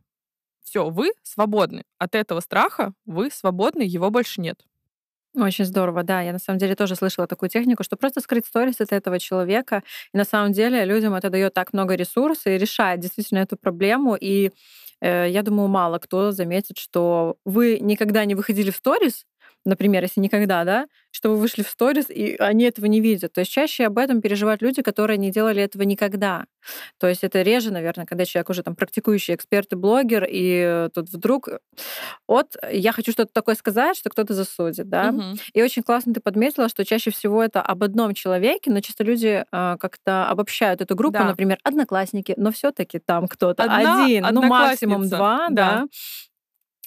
Все, 0.64 0.90
вы 0.90 1.12
свободны. 1.24 1.84
От 1.98 2.16
этого 2.16 2.42
страха 2.42 2.94
вы 3.06 3.32
свободны, 3.32 3.84
его 3.84 4.10
больше 4.10 4.42
нет. 4.42 4.67
Очень 5.40 5.66
здорово, 5.66 6.04
да. 6.04 6.22
Я 6.22 6.34
на 6.34 6.40
самом 6.40 6.58
деле 6.58 6.76
тоже 6.76 6.96
слышала 6.96 7.28
такую 7.28 7.50
технику, 7.50 7.84
что 7.84 7.96
просто 7.96 8.22
скрыть 8.22 8.46
сторис 8.48 8.82
от 8.82 8.92
этого 8.92 9.20
человека. 9.20 9.84
И 10.14 10.18
на 10.18 10.24
самом 10.26 10.52
деле 10.52 10.84
людям 10.84 11.14
это 11.14 11.30
дает 11.30 11.54
так 11.54 11.74
много 11.74 11.96
ресурсов 11.96 12.48
и 12.48 12.58
решает 12.58 13.00
действительно 13.02 13.40
эту 13.40 13.56
проблему. 13.56 14.16
И 14.20 14.52
э, 15.02 15.28
я 15.30 15.44
думаю, 15.44 15.68
мало 15.68 16.00
кто 16.00 16.32
заметит, 16.32 16.78
что 16.80 17.38
вы 17.46 17.78
никогда 17.80 18.26
не 18.26 18.34
выходили 18.34 18.72
в 18.72 18.76
сторис, 18.78 19.26
например, 19.68 20.02
если 20.02 20.22
никогда, 20.22 20.64
да, 20.64 20.88
что 21.12 21.32
вы 21.32 21.38
вышли 21.38 21.62
в 21.62 21.70
сторис, 21.70 22.10
и 22.10 22.36
они 22.40 22.64
этого 22.64 22.86
не 22.86 23.02
видят. 23.02 23.34
То 23.34 23.42
есть 23.42 23.52
чаще 23.52 23.86
об 23.86 23.98
этом 23.98 24.22
переживают 24.22 24.62
люди, 24.62 24.82
которые 24.82 25.18
не 25.18 25.32
делали 25.32 25.62
этого 25.62 25.84
никогда. 25.84 26.46
То 27.00 27.08
есть 27.08 27.24
это 27.24 27.42
реже, 27.42 27.72
наверное, 27.72 28.06
когда 28.06 28.26
человек 28.26 28.50
уже 28.50 28.64
там 28.64 28.76
практикующий 28.76 29.36
эксперт 29.36 29.74
и 29.74 29.76
блогер, 29.76 30.26
и 30.30 30.90
тут 30.94 31.10
вдруг 31.10 31.50
вот 32.28 32.56
я 32.72 32.92
хочу 32.92 33.12
что-то 33.12 33.32
такое 33.34 33.56
сказать, 33.56 33.98
что 33.98 34.10
кто-то 34.10 34.34
засудит, 34.34 34.90
да. 34.90 35.10
Угу. 35.10 35.38
И 35.54 35.62
очень 35.62 35.84
классно 35.84 36.14
ты 36.14 36.22
подметила, 36.22 36.70
что 36.70 36.86
чаще 36.86 37.12
всего 37.12 37.44
это 37.44 37.62
об 37.62 37.84
одном 37.84 38.14
человеке, 38.14 38.72
но 38.72 38.80
часто 38.80 39.04
люди 39.04 39.44
э, 39.52 39.78
как-то 39.80 40.28
обобщают 40.28 40.82
эту 40.82 40.96
группу, 40.96 41.20
да. 41.20 41.26
например, 41.26 41.58
одноклассники, 41.64 42.34
но 42.38 42.52
все-таки 42.52 43.00
там 43.00 43.28
кто-то 43.28 43.64
один, 43.64 44.26
ну 44.32 44.44
максимум 44.44 45.10
два, 45.10 45.48
да. 45.50 45.82
да 45.82 45.88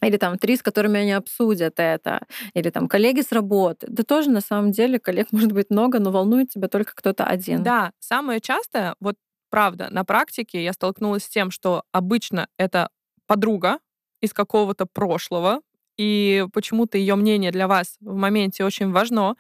или 0.03 0.17
там 0.17 0.39
три, 0.39 0.57
с 0.57 0.63
которыми 0.63 1.01
они 1.01 1.13
обсудят 1.13 1.75
это, 1.79 2.27
или 2.55 2.71
там 2.71 2.89
коллеги 2.89 3.21
с 3.21 3.33
работы. 3.33 3.87
Да 3.89 4.03
тоже 4.03 4.31
на 4.31 4.41
самом 4.41 4.73
деле 4.73 4.99
коллег 4.99 5.29
может 5.33 5.53
быть 5.53 5.71
много, 5.71 5.99
но 5.99 6.11
волнует 6.11 6.51
тебя 6.51 6.69
только 6.69 6.93
кто-то 6.95 7.25
один. 7.25 7.63
Да, 7.63 7.93
самое 7.99 8.41
частое, 8.41 8.95
вот 9.01 9.17
правда, 9.51 9.89
на 9.91 10.05
практике 10.05 10.63
я 10.63 10.73
столкнулась 10.73 11.25
с 11.25 11.29
тем, 11.29 11.51
что 11.51 11.85
обычно 11.93 12.49
это 12.57 12.89
подруга 13.27 13.79
из 14.21 14.33
какого-то 14.33 14.87
прошлого, 14.87 15.61
и 15.97 16.47
почему-то 16.53 16.97
ее 16.97 17.15
мнение 17.15 17.51
для 17.51 17.69
вас 17.69 17.97
в 18.01 18.15
моменте 18.15 18.65
очень 18.65 18.91
важно, 18.91 19.37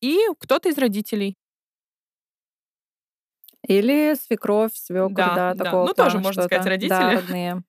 и 0.00 0.18
кто-то 0.38 0.68
из 0.68 0.78
родителей. 0.78 1.36
Или 3.66 4.14
свекровь, 4.14 4.74
свекр, 4.74 5.14
да, 5.14 5.34
да, 5.34 5.54
да. 5.54 5.64
такого. 5.64 5.86
Ну, 5.86 5.94
тоже 5.94 6.18
можно 6.18 6.42
сказать 6.42 6.66
родители. 6.66 6.88
Да, 6.88 7.10
родные. 7.12 7.62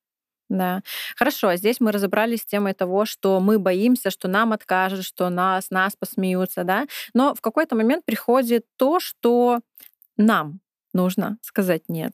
Да. 0.49 0.81
Хорошо, 1.15 1.55
здесь 1.55 1.79
мы 1.79 1.91
разобрались 1.91 2.41
с 2.41 2.45
темой 2.45 2.73
того, 2.73 3.05
что 3.05 3.39
мы 3.39 3.57
боимся, 3.59 4.11
что 4.11 4.27
нам 4.27 4.53
откажут, 4.53 5.03
что 5.05 5.29
нас, 5.29 5.71
нас 5.71 5.95
посмеются, 5.95 6.63
да. 6.63 6.85
Но 7.13 7.33
в 7.33 7.41
какой-то 7.41 7.75
момент 7.75 8.05
приходит 8.05 8.65
то, 8.77 8.99
что 8.99 9.61
нам 10.17 10.59
нужно 10.93 11.37
сказать 11.41 11.83
нет. 11.89 12.13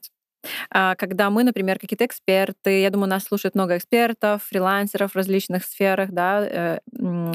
А, 0.70 0.96
когда 0.96 1.30
мы, 1.30 1.44
например, 1.44 1.78
какие-то 1.78 2.06
эксперты, 2.06 2.82
я 2.82 2.90
думаю, 2.90 3.08
нас 3.10 3.24
слушает 3.24 3.54
много 3.54 3.76
экспертов, 3.78 4.44
фрилансеров 4.44 5.12
в 5.12 5.16
различных 5.16 5.64
сферах, 5.64 6.10
да, 6.12 6.44
э, 6.44 6.80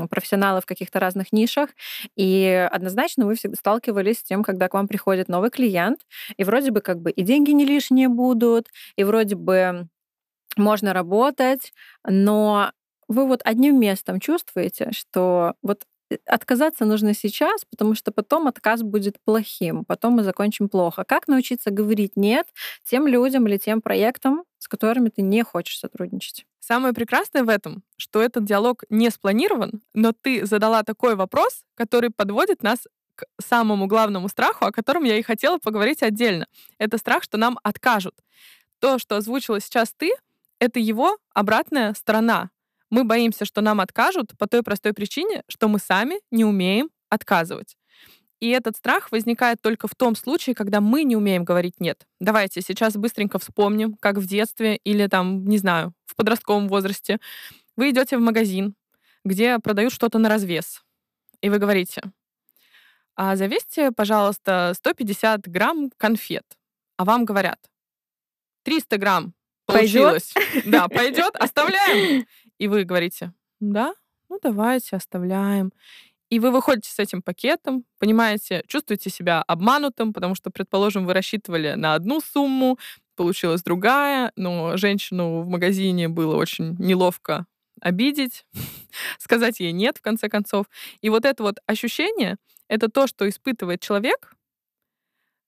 профессионалов 0.09 0.63
в 0.63 0.67
каких-то 0.67 0.99
разных 0.99 1.31
нишах, 1.33 1.69
и 2.15 2.69
однозначно 2.71 3.25
вы 3.25 3.35
всегда 3.35 3.55
сталкивались 3.57 4.19
с 4.19 4.23
тем, 4.23 4.43
когда 4.43 4.67
к 4.69 4.73
вам 4.73 4.87
приходит 4.87 5.29
новый 5.29 5.49
клиент, 5.51 6.01
и 6.37 6.43
вроде 6.43 6.71
бы 6.71 6.81
как 6.81 7.01
бы 7.01 7.11
и 7.11 7.21
деньги 7.23 7.51
не 7.51 7.65
лишние 7.65 8.09
будут, 8.09 8.67
и 8.97 9.03
вроде 9.03 9.35
бы 9.35 9.87
можно 10.57 10.93
работать, 10.93 11.73
но 12.05 12.71
вы 13.07 13.25
вот 13.25 13.41
одним 13.43 13.79
местом 13.79 14.19
чувствуете, 14.19 14.91
что 14.91 15.53
вот 15.61 15.85
э, 16.09 16.17
отказаться 16.25 16.85
нужно 16.85 17.13
сейчас, 17.13 17.63
потому 17.69 17.95
что 17.95 18.11
потом 18.11 18.47
отказ 18.47 18.83
будет 18.83 19.17
плохим, 19.23 19.85
потом 19.85 20.13
мы 20.13 20.23
закончим 20.23 20.69
плохо. 20.69 21.03
Как 21.05 21.27
научиться 21.27 21.71
говорить 21.71 22.17
нет 22.17 22.47
тем 22.83 23.07
людям 23.07 23.47
или 23.47 23.57
тем 23.57 23.81
проектам, 23.81 24.43
с 24.57 24.67
которыми 24.67 25.09
ты 25.09 25.21
не 25.21 25.43
хочешь 25.43 25.79
сотрудничать? 25.79 26.45
Самое 26.59 26.93
прекрасное 26.93 27.43
в 27.43 27.49
этом, 27.49 27.83
что 27.95 28.21
этот 28.21 28.43
диалог 28.43 28.83
не 28.89 29.09
спланирован, 29.09 29.81
но 29.93 30.11
ты 30.11 30.45
задала 30.45 30.83
такой 30.83 31.15
вопрос, 31.15 31.63
который 31.75 32.09
подводит 32.09 32.61
нас 32.61 32.79
к 33.15 33.25
самому 33.41 33.87
главному 33.87 34.27
страху, 34.29 34.65
о 34.65 34.71
котором 34.71 35.03
я 35.03 35.17
и 35.17 35.23
хотела 35.23 35.57
поговорить 35.57 36.03
отдельно. 36.03 36.45
Это 36.77 36.97
страх, 36.97 37.23
что 37.23 37.37
нам 37.37 37.57
откажут. 37.63 38.15
То, 38.79 38.99
что 38.99 39.15
озвучила 39.15 39.59
сейчас 39.59 39.93
ты, 39.97 40.11
это 40.59 40.79
его 40.79 41.17
обратная 41.33 41.93
сторона. 41.93 42.49
Мы 42.89 43.03
боимся, 43.03 43.45
что 43.45 43.61
нам 43.61 43.81
откажут 43.81 44.37
по 44.37 44.47
той 44.47 44.63
простой 44.63 44.93
причине, 44.93 45.43
что 45.49 45.67
мы 45.67 45.79
сами 45.79 46.19
не 46.31 46.45
умеем 46.45 46.89
отказывать. 47.09 47.77
И 48.39 48.49
этот 48.49 48.77
страх 48.77 49.11
возникает 49.11 49.61
только 49.61 49.87
в 49.87 49.95
том 49.95 50.15
случае, 50.15 50.55
когда 50.55 50.79
мы 50.79 51.03
не 51.03 51.15
умеем 51.15 51.43
говорить 51.43 51.79
«нет». 51.79 52.05
Давайте 52.19 52.61
сейчас 52.61 52.95
быстренько 52.95 53.39
вспомним, 53.39 53.95
как 53.95 54.17
в 54.17 54.27
детстве 54.27 54.77
или 54.83 55.07
там, 55.07 55.45
не 55.45 55.57
знаю, 55.57 55.93
в 56.05 56.15
подростковом 56.15 56.67
возрасте. 56.67 57.19
Вы 57.75 57.89
идете 57.89 58.17
в 58.17 58.21
магазин, 58.21 58.75
где 59.25 59.57
продают 59.59 59.91
что-то 59.91 60.19
на 60.19 60.29
развес, 60.29 60.83
и 61.41 61.49
вы 61.49 61.57
говорите, 61.57 62.01
а 63.15 63.35
завесьте, 63.35 63.91
пожалуйста, 63.91 64.73
150 64.75 65.47
грамм 65.47 65.89
конфет. 65.97 66.45
А 66.97 67.05
вам 67.05 67.25
говорят, 67.25 67.59
300 68.63 68.97
грамм 68.97 69.33
получилось. 69.67 70.33
Пойдет? 70.33 70.71
Да, 70.71 70.87
пойдет, 70.87 71.35
оставляем. 71.35 72.25
И 72.57 72.67
вы 72.67 72.83
говорите, 72.83 73.33
да, 73.59 73.93
ну 74.29 74.39
давайте, 74.41 74.95
оставляем. 74.95 75.71
И 76.29 76.39
вы 76.39 76.51
выходите 76.51 76.89
с 76.89 76.99
этим 76.99 77.21
пакетом, 77.21 77.85
понимаете, 77.99 78.63
чувствуете 78.67 79.09
себя 79.09 79.41
обманутым, 79.43 80.11
потому 80.11 80.35
что, 80.35 80.49
предположим, 80.49 81.05
вы 81.05 81.13
рассчитывали 81.13 81.73
на 81.75 81.93
одну 81.93 82.19
сумму, 82.19 82.77
получилась 83.15 83.63
другая, 83.63 84.31
но 84.35 84.75
женщину 84.75 85.41
в 85.41 85.47
магазине 85.47 86.09
было 86.09 86.35
очень 86.35 86.75
неловко 86.79 87.45
обидеть, 87.79 88.45
сказать 89.19 89.59
ей 89.59 89.71
нет, 89.71 89.97
в 89.97 90.01
конце 90.01 90.27
концов. 90.27 90.65
И 91.01 91.09
вот 91.09 91.23
это 91.23 91.43
вот 91.43 91.59
ощущение, 91.65 92.35
это 92.67 92.89
то, 92.89 93.07
что 93.07 93.27
испытывает 93.29 93.81
человек, 93.81 94.33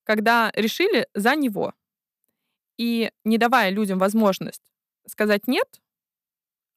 когда 0.04 0.52
решили 0.56 1.08
за 1.14 1.36
него. 1.36 1.74
И 2.80 3.12
не 3.26 3.38
давая 3.38 3.70
людям 3.72 4.00
возможность 4.00 4.64
сказать 5.06 5.48
нет, 5.48 5.68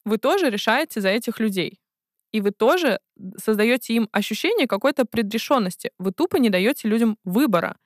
вы 0.05 0.19
тоже 0.19 0.51
решаете 0.51 1.01
за 1.01 1.11
этих 1.11 1.39
людей. 1.39 1.81
И 2.33 2.41
вы 2.41 2.51
тоже 2.51 2.99
создаете 3.37 3.95
им 3.95 4.09
ощущение 4.11 4.67
какой-то 4.67 5.05
предрешенности. 5.05 5.93
Вы 5.99 6.13
тупо 6.13 6.37
не 6.37 6.51
даете 6.51 6.89
людям 6.89 7.19
выбора. 7.25 7.77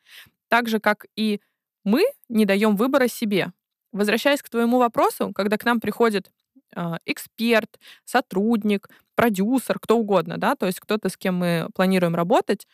Так 0.48 0.68
же, 0.68 0.78
как 0.78 1.06
и 1.16 1.40
мы 1.84 2.04
не 2.28 2.46
даем 2.46 2.76
выбора 2.76 3.08
себе. 3.08 3.52
Возвращаясь 3.92 4.42
к 4.42 4.48
твоему 4.48 4.78
вопросу, 4.78 5.32
когда 5.34 5.58
к 5.58 5.64
нам 5.64 5.80
приходит 5.80 6.30
э, 6.74 6.94
эксперт, 7.04 7.78
сотрудник, 8.04 8.88
продюсер, 9.14 9.78
кто 9.78 9.98
угодно, 9.98 10.38
да, 10.38 10.54
то 10.54 10.66
есть 10.66 10.80
кто-то, 10.80 11.08
с 11.08 11.16
кем 11.16 11.36
мы 11.36 11.68
планируем 11.74 12.14
работать, 12.14 12.66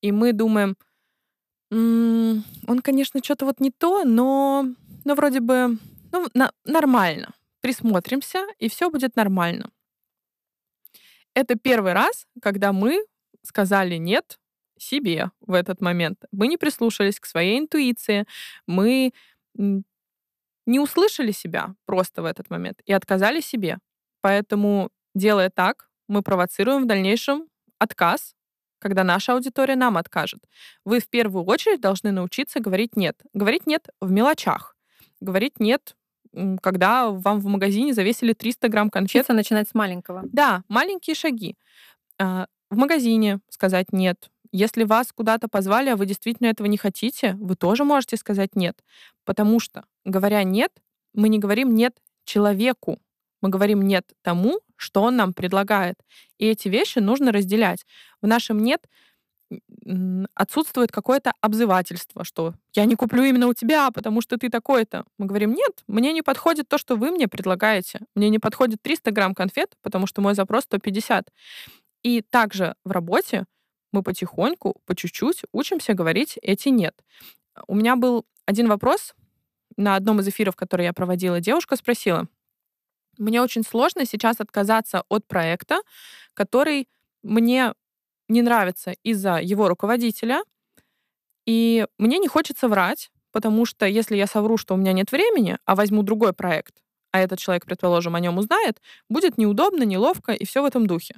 и 0.00 0.12
мы 0.12 0.32
думаем, 0.32 0.76
он, 1.72 2.80
конечно, 2.82 3.20
что-то 3.22 3.46
вот 3.46 3.60
не 3.60 3.70
то, 3.70 4.04
но, 4.04 4.66
но 5.04 5.14
вроде 5.14 5.40
бы 5.40 5.78
ну, 6.12 6.28
на, 6.34 6.52
нормально. 6.64 7.30
Присмотримся, 7.60 8.46
и 8.58 8.68
все 8.68 8.90
будет 8.90 9.16
нормально. 9.16 9.70
Это 11.34 11.54
первый 11.54 11.94
раз, 11.94 12.26
когда 12.42 12.72
мы 12.72 13.02
сказали 13.42 13.96
нет 13.96 14.38
себе 14.78 15.30
в 15.40 15.54
этот 15.54 15.80
момент. 15.80 16.24
Мы 16.30 16.48
не 16.48 16.58
прислушались 16.58 17.18
к 17.20 17.26
своей 17.26 17.58
интуиции, 17.58 18.26
мы 18.66 19.12
не 19.54 20.80
услышали 20.80 21.32
себя 21.32 21.74
просто 21.86 22.22
в 22.22 22.24
этот 22.26 22.50
момент 22.50 22.82
и 22.84 22.92
отказали 22.92 23.40
себе. 23.40 23.78
Поэтому, 24.20 24.90
делая 25.14 25.50
так, 25.50 25.88
мы 26.08 26.22
провоцируем 26.22 26.82
в 26.82 26.86
дальнейшем 26.86 27.48
отказ, 27.78 28.34
когда 28.82 29.04
наша 29.04 29.32
аудитория 29.32 29.76
нам 29.76 29.96
откажет. 29.96 30.40
Вы 30.84 31.00
в 31.00 31.08
первую 31.08 31.44
очередь 31.44 31.80
должны 31.80 32.10
научиться 32.10 32.60
говорить 32.60 32.96
«нет». 32.96 33.16
Говорить 33.32 33.66
«нет» 33.66 33.88
в 34.00 34.10
мелочах. 34.10 34.76
Говорить 35.20 35.60
«нет» 35.60 35.96
когда 36.62 37.10
вам 37.10 37.40
в 37.40 37.44
магазине 37.44 37.92
завесили 37.92 38.32
300 38.32 38.68
грамм 38.68 38.88
конфет. 38.88 39.20
Учиться 39.20 39.34
начинать 39.34 39.68
с 39.68 39.74
маленького. 39.74 40.22
Да, 40.32 40.62
маленькие 40.68 41.14
шаги. 41.14 41.56
А, 42.18 42.46
в 42.70 42.76
магазине 42.76 43.40
сказать 43.50 43.92
«нет». 43.92 44.30
Если 44.50 44.84
вас 44.84 45.12
куда-то 45.12 45.48
позвали, 45.48 45.90
а 45.90 45.96
вы 45.96 46.06
действительно 46.06 46.46
этого 46.46 46.66
не 46.68 46.78
хотите, 46.78 47.34
вы 47.38 47.54
тоже 47.54 47.84
можете 47.84 48.16
сказать 48.16 48.56
«нет». 48.56 48.82
Потому 49.26 49.60
что, 49.60 49.84
говоря 50.06 50.42
«нет», 50.42 50.72
мы 51.12 51.28
не 51.28 51.38
говорим 51.38 51.74
«нет» 51.74 51.98
человеку, 52.24 52.98
мы 53.42 53.50
говорим 53.50 53.82
«нет» 53.82 54.10
тому, 54.22 54.60
что 54.76 55.02
он 55.02 55.16
нам 55.16 55.34
предлагает. 55.34 55.96
И 56.38 56.46
эти 56.46 56.68
вещи 56.68 56.98
нужно 56.98 57.32
разделять. 57.32 57.84
В 58.22 58.26
нашем 58.26 58.62
«нет» 58.62 58.86
отсутствует 60.34 60.90
какое-то 60.90 61.34
обзывательство, 61.42 62.24
что 62.24 62.54
я 62.74 62.86
не 62.86 62.96
куплю 62.96 63.22
именно 63.24 63.48
у 63.48 63.54
тебя, 63.54 63.90
потому 63.90 64.22
что 64.22 64.38
ты 64.38 64.48
такой-то. 64.48 65.04
Мы 65.18 65.26
говорим, 65.26 65.52
нет, 65.52 65.82
мне 65.86 66.12
не 66.14 66.22
подходит 66.22 66.68
то, 66.68 66.78
что 66.78 66.96
вы 66.96 67.10
мне 67.10 67.28
предлагаете. 67.28 68.00
Мне 68.14 68.30
не 68.30 68.38
подходит 68.38 68.80
300 68.80 69.10
грамм 69.10 69.34
конфет, 69.34 69.74
потому 69.82 70.06
что 70.06 70.22
мой 70.22 70.34
запрос 70.34 70.64
150. 70.64 71.28
И 72.02 72.22
также 72.22 72.76
в 72.84 72.92
работе 72.92 73.44
мы 73.92 74.02
потихоньку, 74.02 74.80
по 74.86 74.96
чуть-чуть 74.96 75.42
учимся 75.52 75.92
говорить 75.92 76.38
эти 76.40 76.70
«нет». 76.70 76.94
У 77.66 77.74
меня 77.74 77.96
был 77.96 78.24
один 78.46 78.68
вопрос 78.68 79.14
на 79.76 79.96
одном 79.96 80.20
из 80.20 80.28
эфиров, 80.28 80.56
который 80.56 80.86
я 80.86 80.92
проводила. 80.92 81.40
Девушка 81.40 81.76
спросила, 81.76 82.26
мне 83.18 83.42
очень 83.42 83.62
сложно 83.64 84.06
сейчас 84.06 84.40
отказаться 84.40 85.04
от 85.08 85.26
проекта, 85.26 85.80
который 86.34 86.88
мне 87.22 87.74
не 88.28 88.42
нравится 88.42 88.92
из-за 89.02 89.38
его 89.38 89.68
руководителя, 89.68 90.42
и 91.46 91.86
мне 91.98 92.18
не 92.18 92.28
хочется 92.28 92.68
врать, 92.68 93.10
потому 93.32 93.66
что 93.66 93.86
если 93.86 94.16
я 94.16 94.26
совру, 94.26 94.56
что 94.56 94.74
у 94.74 94.76
меня 94.76 94.92
нет 94.92 95.12
времени, 95.12 95.58
а 95.64 95.74
возьму 95.74 96.02
другой 96.02 96.32
проект, 96.32 96.74
а 97.10 97.20
этот 97.20 97.38
человек, 97.38 97.66
предположим, 97.66 98.14
о 98.14 98.20
нем 98.20 98.38
узнает, 98.38 98.80
будет 99.08 99.36
неудобно, 99.38 99.82
неловко 99.82 100.32
и 100.32 100.44
все 100.46 100.62
в 100.62 100.64
этом 100.64 100.86
духе. 100.86 101.16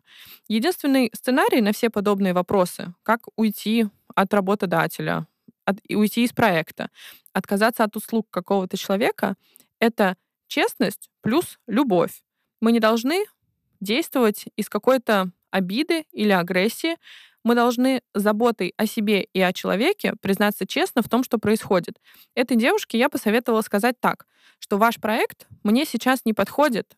Единственный 0.48 1.10
сценарий 1.14 1.60
на 1.60 1.72
все 1.72 1.88
подобные 1.88 2.32
вопросы, 2.32 2.94
как 3.02 3.28
уйти 3.36 3.86
от 4.14 4.34
работодателя, 4.34 5.26
от, 5.64 5.76
уйти 5.88 6.24
из 6.24 6.32
проекта, 6.32 6.90
отказаться 7.32 7.84
от 7.84 7.96
услуг 7.96 8.26
какого-то 8.30 8.76
человека, 8.76 9.36
это 9.78 10.16
честность 10.54 11.10
плюс 11.20 11.58
любовь. 11.66 12.22
Мы 12.60 12.70
не 12.70 12.78
должны 12.78 13.24
действовать 13.80 14.44
из 14.56 14.68
какой-то 14.68 15.32
обиды 15.50 16.04
или 16.12 16.30
агрессии, 16.30 16.96
мы 17.42 17.56
должны 17.56 18.02
заботой 18.14 18.72
о 18.76 18.86
себе 18.86 19.24
и 19.24 19.40
о 19.40 19.52
человеке 19.52 20.14
признаться 20.22 20.64
честно 20.64 21.02
в 21.02 21.08
том, 21.08 21.24
что 21.24 21.38
происходит. 21.38 22.00
Этой 22.36 22.56
девушке 22.56 22.98
я 22.98 23.08
посоветовала 23.08 23.62
сказать 23.62 23.98
так, 23.98 24.26
что 24.60 24.78
ваш 24.78 25.00
проект 25.00 25.48
мне 25.64 25.84
сейчас 25.84 26.20
не 26.24 26.32
подходит 26.32 26.96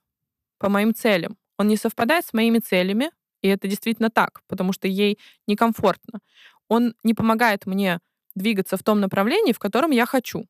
по 0.58 0.68
моим 0.68 0.94
целям. 0.94 1.38
Он 1.56 1.68
не 1.68 1.78
совпадает 1.78 2.26
с 2.26 2.34
моими 2.34 2.58
целями, 2.58 3.10
и 3.40 3.48
это 3.48 3.68
действительно 3.68 4.10
так, 4.10 4.42
потому 4.48 4.74
что 4.74 4.86
ей 4.86 5.18
некомфортно. 5.46 6.20
Он 6.68 6.94
не 7.02 7.14
помогает 7.14 7.64
мне 7.64 8.00
двигаться 8.34 8.76
в 8.76 8.82
том 8.82 9.00
направлении, 9.00 9.54
в 9.54 9.58
котором 9.58 9.92
я 9.92 10.04
хочу. 10.04 10.46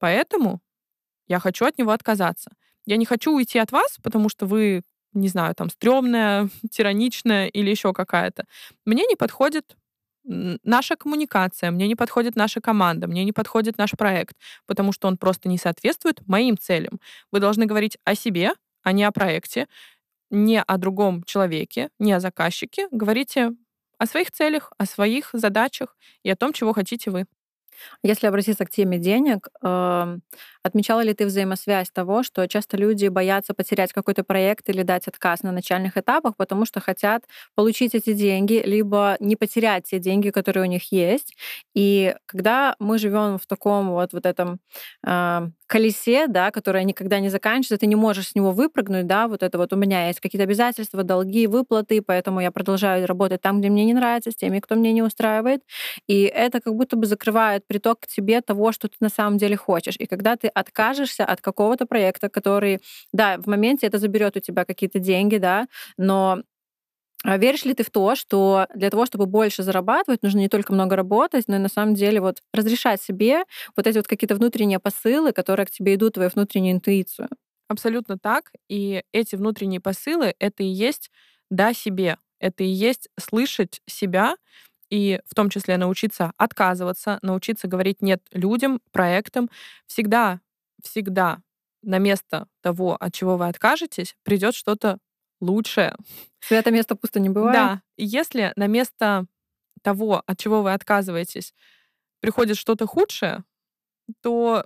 Поэтому 0.00 0.60
я 1.28 1.38
хочу 1.38 1.66
от 1.66 1.78
него 1.78 1.92
отказаться. 1.92 2.50
Я 2.86 2.96
не 2.96 3.04
хочу 3.04 3.34
уйти 3.34 3.58
от 3.58 3.72
вас, 3.72 3.98
потому 4.02 4.28
что 4.28 4.46
вы 4.46 4.82
не 5.14 5.28
знаю, 5.28 5.54
там, 5.54 5.70
стрёмная, 5.70 6.48
тираничная 6.70 7.46
или 7.48 7.70
еще 7.70 7.92
какая-то. 7.92 8.44
Мне 8.84 9.04
не 9.06 9.16
подходит 9.16 9.76
наша 10.24 10.96
коммуникация, 10.96 11.70
мне 11.70 11.88
не 11.88 11.94
подходит 11.94 12.36
наша 12.36 12.60
команда, 12.60 13.06
мне 13.06 13.24
не 13.24 13.32
подходит 13.32 13.78
наш 13.78 13.92
проект, 13.92 14.36
потому 14.66 14.92
что 14.92 15.08
он 15.08 15.16
просто 15.16 15.48
не 15.48 15.58
соответствует 15.58 16.20
моим 16.26 16.58
целям. 16.58 17.00
Вы 17.32 17.40
должны 17.40 17.64
говорить 17.64 17.96
о 18.04 18.14
себе, 18.14 18.52
а 18.82 18.92
не 18.92 19.04
о 19.04 19.12
проекте, 19.12 19.66
не 20.30 20.60
о 20.60 20.76
другом 20.76 21.22
человеке, 21.24 21.88
не 21.98 22.12
о 22.12 22.20
заказчике. 22.20 22.88
Говорите 22.90 23.52
о 23.98 24.06
своих 24.06 24.30
целях, 24.30 24.72
о 24.78 24.84
своих 24.84 25.30
задачах 25.32 25.96
и 26.22 26.30
о 26.30 26.36
том, 26.36 26.52
чего 26.52 26.72
хотите 26.74 27.10
вы. 27.10 27.26
Если 28.02 28.26
обратиться 28.26 28.64
к 28.64 28.70
теме 28.70 28.98
денег, 28.98 29.48
эм, 29.62 30.22
отмечала 30.62 31.00
ли 31.02 31.14
ты 31.14 31.26
взаимосвязь 31.26 31.90
того, 31.90 32.22
что 32.22 32.46
часто 32.48 32.76
люди 32.76 33.08
боятся 33.08 33.54
потерять 33.54 33.92
какой-то 33.92 34.24
проект 34.24 34.68
или 34.68 34.82
дать 34.82 35.08
отказ 35.08 35.42
на 35.42 35.52
начальных 35.52 35.96
этапах, 35.96 36.36
потому 36.36 36.64
что 36.66 36.80
хотят 36.80 37.24
получить 37.54 37.94
эти 37.94 38.12
деньги, 38.12 38.62
либо 38.64 39.16
не 39.20 39.36
потерять 39.36 39.84
те 39.90 39.98
деньги, 39.98 40.30
которые 40.30 40.64
у 40.64 40.68
них 40.70 40.92
есть. 40.92 41.34
И 41.74 42.14
когда 42.26 42.74
мы 42.78 42.98
живем 42.98 43.38
в 43.38 43.46
таком 43.46 43.90
вот, 43.90 44.12
вот 44.12 44.26
этом 44.26 44.60
э, 45.06 45.48
колесе, 45.68 46.26
да, 46.28 46.50
которое 46.50 46.84
никогда 46.84 47.20
не 47.20 47.28
заканчивается, 47.30 47.78
ты 47.78 47.86
не 47.86 47.96
можешь 47.96 48.28
с 48.30 48.34
него 48.34 48.52
выпрыгнуть, 48.52 49.06
да, 49.06 49.28
вот 49.28 49.42
это 49.44 49.58
вот 49.58 49.72
у 49.72 49.76
меня 49.76 50.08
есть 50.08 50.20
какие-то 50.20 50.44
обязательства, 50.44 51.04
долги, 51.04 51.46
выплаты, 51.46 52.02
поэтому 52.02 52.40
я 52.40 52.50
продолжаю 52.50 53.06
работать 53.06 53.42
там, 53.42 53.60
где 53.60 53.70
мне 53.70 53.84
не 53.84 53.94
нравится, 53.94 54.32
с 54.32 54.36
теми, 54.36 54.60
кто 54.60 54.74
мне 54.76 54.92
не 54.92 55.02
устраивает. 55.02 55.62
И 56.08 56.22
это 56.24 56.60
как 56.60 56.74
будто 56.74 56.96
бы 56.96 57.06
закрывает 57.06 57.66
приток 57.66 58.00
к 58.00 58.06
тебе 58.08 58.40
того, 58.40 58.72
что 58.72 58.88
ты 58.88 58.96
на 59.00 59.08
самом 59.10 59.38
деле 59.38 59.56
хочешь. 59.56 59.96
И 59.98 60.06
когда 60.06 60.36
ты 60.36 60.48
откажешься 60.48 61.24
от 61.24 61.40
какого-то 61.40 61.86
проекта, 61.86 62.28
который, 62.28 62.80
да, 63.12 63.38
в 63.38 63.46
моменте 63.46 63.86
это 63.86 63.98
заберет 63.98 64.36
у 64.36 64.40
тебя 64.40 64.64
какие-то 64.64 64.98
деньги, 64.98 65.36
да, 65.38 65.68
но 65.96 66.42
веришь 67.24 67.64
ли 67.64 67.74
ты 67.74 67.82
в 67.84 67.90
то, 67.90 68.14
что 68.14 68.66
для 68.74 68.90
того, 68.90 69.06
чтобы 69.06 69.26
больше 69.26 69.62
зарабатывать, 69.62 70.22
нужно 70.22 70.38
не 70.38 70.48
только 70.48 70.72
много 70.72 70.96
работать, 70.96 71.44
но 71.48 71.56
и 71.56 71.58
на 71.58 71.68
самом 71.68 71.94
деле 71.94 72.20
вот 72.20 72.42
разрешать 72.52 73.02
себе 73.02 73.44
вот 73.76 73.86
эти 73.86 73.96
вот 73.98 74.06
какие-то 74.08 74.36
внутренние 74.36 74.78
посылы, 74.78 75.32
которые 75.32 75.66
к 75.66 75.70
тебе 75.70 75.94
идут, 75.96 76.14
твою 76.14 76.30
внутреннюю 76.30 76.74
интуицию? 76.76 77.28
Абсолютно 77.68 78.18
так. 78.18 78.52
И 78.68 79.02
эти 79.12 79.36
внутренние 79.36 79.80
посылы— 79.80 80.34
это 80.38 80.62
и 80.62 80.66
есть 80.66 81.10
«да» 81.50 81.74
себе. 81.74 82.18
Это 82.40 82.62
и 82.64 82.68
есть 82.68 83.08
слышать 83.18 83.80
себя, 83.86 84.36
и 84.90 85.20
в 85.26 85.34
том 85.34 85.50
числе 85.50 85.76
научиться 85.76 86.32
отказываться, 86.38 87.18
научиться 87.22 87.68
говорить 87.68 88.02
«нет» 88.02 88.22
людям, 88.32 88.80
проектам. 88.92 89.50
Всегда, 89.86 90.40
всегда 90.82 91.38
на 91.82 91.98
место 91.98 92.46
того, 92.62 92.96
от 92.98 93.14
чего 93.14 93.36
вы 93.36 93.48
откажетесь, 93.48 94.16
придет 94.24 94.54
что-то 94.54 94.98
лучшее. 95.40 95.94
Свято 96.40 96.70
место 96.70 96.96
пусто 96.96 97.20
не 97.20 97.28
бывает. 97.28 97.54
Да. 97.54 97.82
И 97.96 98.04
если 98.04 98.52
на 98.56 98.66
место 98.66 99.26
того, 99.82 100.22
от 100.26 100.38
чего 100.38 100.62
вы 100.62 100.72
отказываетесь, 100.72 101.54
приходит 102.20 102.56
что-то 102.56 102.86
худшее, 102.86 103.44
то 104.22 104.64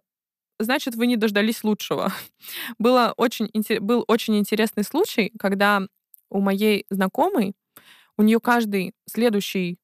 значит, 0.59 0.95
вы 0.95 1.07
не 1.07 1.17
дождались 1.17 1.65
лучшего. 1.65 2.13
Было 2.79 3.15
очень, 3.17 3.51
был 3.81 4.05
очень 4.09 4.39
интересный 4.39 4.85
случай, 4.85 5.33
когда 5.39 5.83
у 6.31 6.41
моей 6.41 6.87
знакомой, 6.91 7.55
у 8.17 8.23
нее 8.23 8.41
каждый 8.41 8.95
следующий 9.07 9.79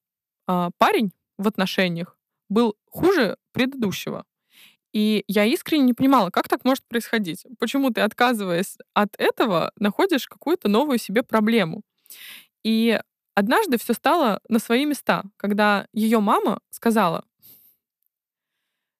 э, 0.47 0.69
парень 0.77 1.11
в 1.37 1.47
отношениях 1.47 2.17
был 2.49 2.75
хуже 2.89 3.37
предыдущего. 3.51 4.25
И 4.91 5.23
я 5.27 5.45
искренне 5.45 5.83
не 5.83 5.93
понимала, 5.93 6.29
как 6.31 6.47
так 6.47 6.65
может 6.65 6.83
происходить. 6.87 7.45
Почему 7.59 7.91
ты, 7.91 8.01
отказываясь 8.01 8.77
от 8.93 9.15
этого, 9.17 9.71
находишь 9.77 10.27
какую-то 10.27 10.67
новую 10.67 10.97
себе 10.97 11.21
проблему. 11.21 11.83
И 12.63 12.99
однажды 13.35 13.77
все 13.77 13.93
стало 13.93 14.41
на 14.49 14.59
свои 14.59 14.85
места, 14.85 15.23
когда 15.37 15.87
ее 15.93 16.19
мама 16.19 16.59
сказала, 16.71 17.23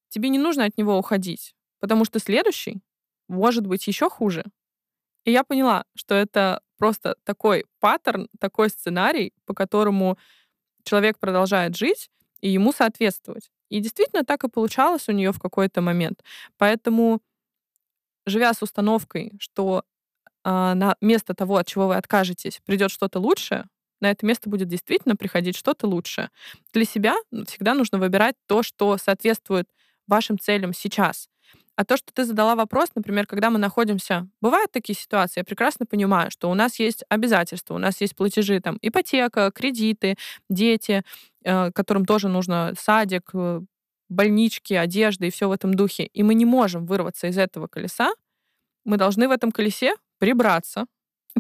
тебе 0.10 0.30
не 0.30 0.40
нужно 0.40 0.66
от 0.66 0.78
него 0.78 0.98
уходить, 0.98 1.56
потому 1.80 2.06
что 2.06 2.20
следующий 2.20 2.82
может 3.28 3.66
быть 3.66 3.88
еще 3.88 4.10
хуже. 4.10 4.44
И 5.26 5.32
я 5.32 5.44
поняла, 5.44 5.86
что 5.96 6.16
это 6.16 6.62
просто 6.78 7.16
такой 7.24 7.66
паттерн, 7.80 8.30
такой 8.40 8.70
сценарий, 8.70 9.34
по 9.46 9.54
которому 9.54 10.18
человек 10.84 11.20
продолжает 11.20 11.76
жить 11.76 12.10
и 12.42 12.50
ему 12.50 12.72
соответствовать. 12.72 13.52
И 13.70 13.80
действительно 13.80 14.24
так 14.26 14.44
и 14.44 14.50
получалось 14.50 15.08
у 15.10 15.12
нее 15.12 15.32
в 15.32 15.40
какой-то 15.40 15.82
момент. 15.82 16.24
Поэтому, 16.58 17.22
живя 18.26 18.54
с 18.54 18.62
установкой, 18.62 19.34
что 19.40 19.84
э, 20.46 20.50
на 20.50 20.96
место 21.02 21.34
того, 21.34 21.58
от 21.58 21.68
чего 21.68 21.88
вы 21.88 21.96
откажетесь, 21.96 22.62
придет 22.66 22.92
что-то 22.92 23.20
лучшее, 23.20 23.66
на 24.02 24.12
это 24.12 24.26
место 24.26 24.50
будет 24.50 24.68
действительно 24.68 25.16
приходить 25.16 25.58
что-то 25.58 25.88
лучшее. 25.88 26.30
Для 26.74 26.86
себя 26.86 27.16
всегда 27.48 27.74
нужно 27.74 27.98
выбирать 27.98 28.36
то, 28.48 28.64
что 28.64 28.98
соответствует 28.98 29.68
вашим 30.08 30.40
целям 30.40 30.74
сейчас. 30.74 31.30
А 31.80 31.86
то, 31.86 31.96
что 31.96 32.12
ты 32.14 32.26
задала 32.26 32.56
вопрос, 32.56 32.90
например, 32.94 33.26
когда 33.26 33.50
мы 33.50 33.58
находимся... 33.58 34.28
Бывают 34.42 34.70
такие 34.70 35.00
ситуации, 35.00 35.40
я 35.40 35.44
прекрасно 35.46 35.86
понимаю, 35.86 36.30
что 36.30 36.52
у 36.52 36.54
нас 36.54 36.78
есть 36.78 37.06
обязательства, 37.08 37.74
у 37.74 37.78
нас 37.78 38.02
есть 38.02 38.18
платежи, 38.18 38.60
там, 38.60 38.78
ипотека, 38.82 39.50
кредиты, 39.56 40.18
дети, 40.50 41.04
э, 41.46 41.72
которым 41.72 42.04
тоже 42.06 42.28
нужно 42.28 42.74
садик, 42.78 43.30
э, 43.34 43.62
больнички, 44.10 44.74
одежда 44.74 45.28
и 45.28 45.30
все 45.30 45.48
в 45.48 45.54
этом 45.54 45.74
духе. 45.74 46.04
И 46.08 46.22
мы 46.22 46.34
не 46.34 46.44
можем 46.44 46.86
вырваться 46.86 47.28
из 47.28 47.38
этого 47.38 47.68
колеса. 47.68 48.12
Мы 48.84 48.98
должны 48.98 49.30
в 49.30 49.32
этом 49.32 49.54
колесе 49.54 49.94
прибраться. 50.18 50.86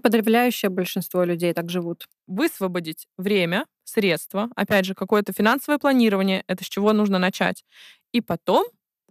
Подавляющее 0.01 0.69
большинство 0.69 1.25
людей 1.25 1.51
так 1.53 1.69
живут. 1.69 2.07
Высвободить 2.27 3.07
время, 3.17 3.65
средства, 3.83 4.47
опять 4.55 4.85
же, 4.85 4.93
какое-то 4.93 5.33
финансовое 5.33 5.79
планирование, 5.79 6.45
это 6.47 6.63
с 6.63 6.67
чего 6.67 6.93
нужно 6.93 7.19
начать. 7.19 7.65
И 8.13 8.21
потом 8.21 8.65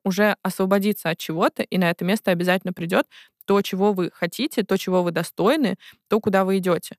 уже 0.08 0.36
освободиться 0.42 1.10
от 1.10 1.18
чего-то, 1.18 1.62
и 1.62 1.78
на 1.78 1.90
это 1.90 2.04
место 2.04 2.32
обязательно 2.32 2.72
придет 2.72 3.06
то, 3.46 3.62
чего 3.62 3.92
вы 3.92 4.10
хотите, 4.12 4.64
то, 4.64 4.76
чего 4.78 5.02
вы 5.02 5.12
достойны, 5.12 5.76
то, 6.08 6.20
куда 6.20 6.44
вы 6.44 6.58
идете. 6.58 6.96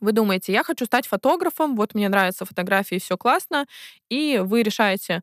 Вы 0.00 0.12
думаете, 0.12 0.52
я 0.52 0.62
хочу 0.62 0.84
стать 0.86 1.06
фотографом, 1.06 1.74
вот 1.76 1.94
мне 1.94 2.08
нравятся 2.08 2.44
фотографии, 2.44 2.98
все 3.00 3.16
классно, 3.16 3.66
и 4.08 4.40
вы 4.44 4.62
решаете 4.62 5.22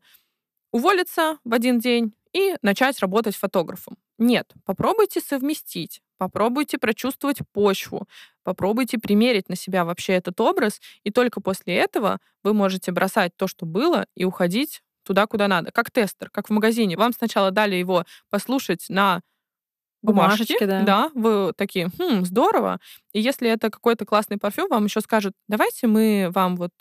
уволиться 0.72 1.38
в 1.44 1.54
один 1.54 1.80
день 1.80 2.14
и 2.34 2.56
начать 2.62 3.00
работать 3.00 3.36
фотографом. 3.36 3.96
Нет, 4.18 4.52
попробуйте 4.64 5.20
совместить, 5.20 6.02
попробуйте 6.18 6.78
прочувствовать 6.78 7.40
почву, 7.52 8.08
попробуйте 8.44 8.98
примерить 8.98 9.48
на 9.48 9.56
себя 9.56 9.84
вообще 9.84 10.14
этот 10.14 10.40
образ, 10.40 10.80
и 11.04 11.10
только 11.10 11.40
после 11.40 11.76
этого 11.76 12.20
вы 12.42 12.54
можете 12.54 12.92
бросать 12.92 13.36
то, 13.36 13.46
что 13.48 13.66
было, 13.66 14.06
и 14.14 14.24
уходить 14.24 14.82
туда, 15.06 15.26
куда 15.26 15.48
надо. 15.48 15.70
Как 15.72 15.90
тестер, 15.90 16.30
как 16.30 16.48
в 16.48 16.52
магазине. 16.52 16.96
Вам 16.96 17.12
сначала 17.12 17.50
дали 17.50 17.76
его 17.76 18.04
послушать 18.30 18.86
на 18.88 19.22
бумажке, 20.02 20.54
Бумажечки, 20.54 20.64
да. 20.66 20.82
да, 20.82 21.10
вы 21.14 21.52
такие, 21.56 21.90
хм, 21.98 22.24
здорово. 22.24 22.80
И 23.12 23.20
если 23.20 23.48
это 23.50 23.70
какой-то 23.70 24.04
классный 24.04 24.38
парфюм, 24.38 24.68
вам 24.68 24.84
еще 24.84 25.00
скажут, 25.00 25.34
давайте 25.48 25.86
мы 25.86 26.30
вам 26.32 26.56
вот 26.56 26.72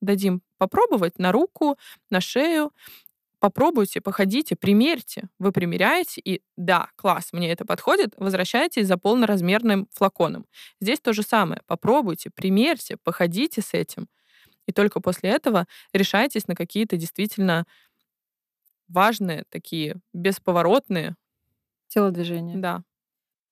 дадим 0.00 0.42
попробовать 0.58 1.18
на 1.18 1.32
руку, 1.32 1.76
на 2.10 2.20
шею, 2.20 2.72
попробуйте, 3.40 4.00
походите, 4.00 4.56
примерьте. 4.56 5.28
Вы 5.38 5.52
примеряете, 5.52 6.20
и 6.24 6.42
да, 6.56 6.88
класс, 6.96 7.30
мне 7.32 7.50
это 7.52 7.64
подходит, 7.64 8.14
возвращайтесь 8.16 8.86
за 8.86 8.96
полноразмерным 8.96 9.88
флаконом. 9.92 10.46
Здесь 10.80 11.00
то 11.00 11.12
же 11.12 11.22
самое. 11.22 11.60
Попробуйте, 11.66 12.30
примерьте, 12.34 12.96
походите 13.02 13.60
с 13.62 13.74
этим. 13.74 14.08
И 14.66 14.72
только 14.72 15.00
после 15.00 15.30
этого 15.30 15.66
решайтесь 15.92 16.48
на 16.48 16.54
какие-то 16.54 16.96
действительно 16.96 17.66
важные, 18.88 19.44
такие 19.50 19.96
бесповоротные 20.12 21.16
телодвижения. 21.88 22.56
Да. 22.58 22.82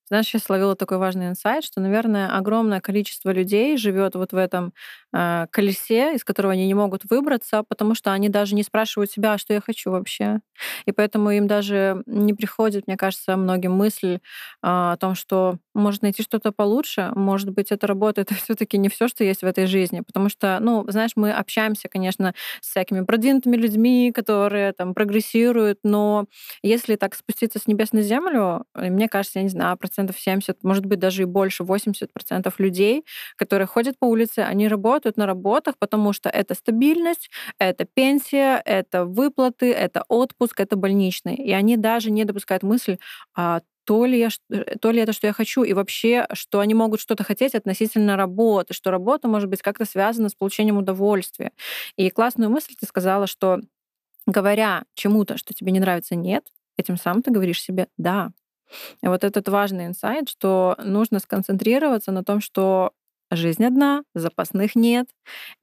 Знаешь, 0.09 0.35
я 0.35 0.41
словила 0.41 0.77
такой 0.77 0.99
важный 0.99 1.29
инсайт, 1.29 1.65
что, 1.65 1.81
наверное, 1.81 2.37
огромное 2.37 2.81
количество 2.81 3.31
людей 3.33 3.77
живет 3.77 4.15
вот 4.17 4.33
в 4.33 4.37
этом 4.37 4.75
э, 5.15 5.47
колесе, 5.51 6.15
из 6.15 6.25
которого 6.25 6.53
они 6.55 6.67
не 6.67 6.75
могут 6.75 7.03
выбраться, 7.11 7.65
потому 7.69 7.95
что 7.95 8.13
они 8.13 8.29
даже 8.29 8.55
не 8.57 8.63
спрашивают 8.65 9.11
себя, 9.11 9.35
«А 9.35 9.39
что 9.39 9.55
я 9.55 9.61
хочу 9.61 9.91
вообще. 9.93 10.41
И 10.87 10.93
поэтому 10.93 11.31
им 11.31 11.47
даже 11.49 12.03
не 12.07 12.35
приходит, 12.35 12.87
мне 12.89 12.97
кажется, 12.97 13.37
многим 13.37 13.73
мысль 13.75 14.17
э, 14.17 14.19
о 14.63 14.97
том, 14.99 15.15
что 15.15 15.59
может 15.75 16.03
найти 16.03 16.23
что-то 16.23 16.53
получше, 16.53 17.13
может 17.15 17.51
быть, 17.51 17.71
эта 17.73 17.87
работа 17.87 18.23
это 18.23 18.35
все-таки 18.45 18.79
не 18.79 18.89
все, 18.89 19.09
что 19.09 19.25
есть 19.25 19.43
в 19.43 19.47
этой 19.47 19.67
жизни. 19.67 20.01
Потому 20.01 20.29
что, 20.29 20.59
ну, 20.61 20.85
знаешь, 20.89 21.13
мы 21.17 21.33
общаемся, 21.33 21.89
конечно, 21.89 22.35
с 22.61 22.69
всякими 22.71 23.05
продвинутыми 23.05 23.57
людьми, 23.57 24.13
которые 24.15 24.73
там 24.73 24.95
прогрессируют, 24.95 25.79
но 25.85 26.27
если 26.63 26.97
так 26.97 27.15
спуститься 27.15 27.59
с 27.59 27.67
небес 27.67 27.93
на 27.93 28.03
землю, 28.03 28.65
мне 28.75 29.09
кажется, 29.09 29.39
я 29.39 29.43
не 29.45 29.49
знаю, 29.51 29.77
процент 29.77 30.01
процентов 30.01 30.19
70, 30.21 30.63
может 30.65 30.87
быть, 30.87 30.99
даже 30.99 31.23
и 31.23 31.25
больше, 31.25 31.65
80 31.65 32.13
процентов 32.13 32.59
людей, 32.61 33.05
которые 33.37 33.67
ходят 33.67 33.99
по 33.99 34.07
улице, 34.07 34.41
они 34.41 34.69
работают 34.69 35.17
на 35.17 35.27
работах, 35.27 35.75
потому 35.79 36.13
что 36.13 36.29
это 36.29 36.55
стабильность, 36.55 37.31
это 37.59 37.85
пенсия, 37.85 38.63
это 38.65 39.05
выплаты, 39.05 39.73
это 39.73 40.05
отпуск, 40.09 40.61
это 40.61 40.77
больничный. 40.77 41.35
И 41.37 41.53
они 41.53 41.77
даже 41.77 42.11
не 42.11 42.25
допускают 42.25 42.63
мысль, 42.63 42.97
а 43.37 43.61
то 43.91 44.05
ли, 44.05 44.21
я, 44.21 44.29
э, 44.51 44.77
то 44.81 44.93
ли 44.93 45.01
это, 45.01 45.13
что 45.13 45.27
я 45.27 45.33
хочу, 45.33 45.65
и 45.65 45.73
вообще, 45.73 46.29
что 46.33 46.61
они 46.61 46.75
могут 46.75 47.01
что-то 47.01 47.25
хотеть 47.25 47.57
относительно 47.57 48.17
работы, 48.17 48.73
что 48.73 48.93
работа 48.93 49.27
может 49.27 49.51
быть 49.51 49.63
как-то 49.63 49.85
связана 49.85 50.29
с 50.29 50.35
получением 50.37 50.77
удовольствия. 50.77 51.51
И 51.97 52.09
классную 52.11 52.51
мысль 52.53 52.75
ты 52.79 52.87
сказала, 52.87 53.27
что 53.27 53.59
говоря 54.29 54.85
чему-то, 54.95 55.37
что 55.37 55.55
тебе 55.55 55.73
не 55.73 55.81
нравится, 55.81 56.15
нет, 56.15 56.45
этим 56.77 56.97
самым 56.99 57.25
ты 57.25 57.33
говоришь 57.33 57.61
себе 57.61 57.89
«да». 57.97 58.31
И 59.03 59.09
вот 59.09 59.25
этот 59.25 59.49
важный 59.49 59.87
инсайт, 59.87 60.29
что 60.29 60.77
нужно 60.85 61.19
сконцентрироваться 61.19 62.13
на 62.13 62.23
том, 62.23 62.41
что 62.41 62.93
жизнь 63.31 63.65
одна, 63.65 64.03
запасных 64.15 64.75
нет, 64.77 65.07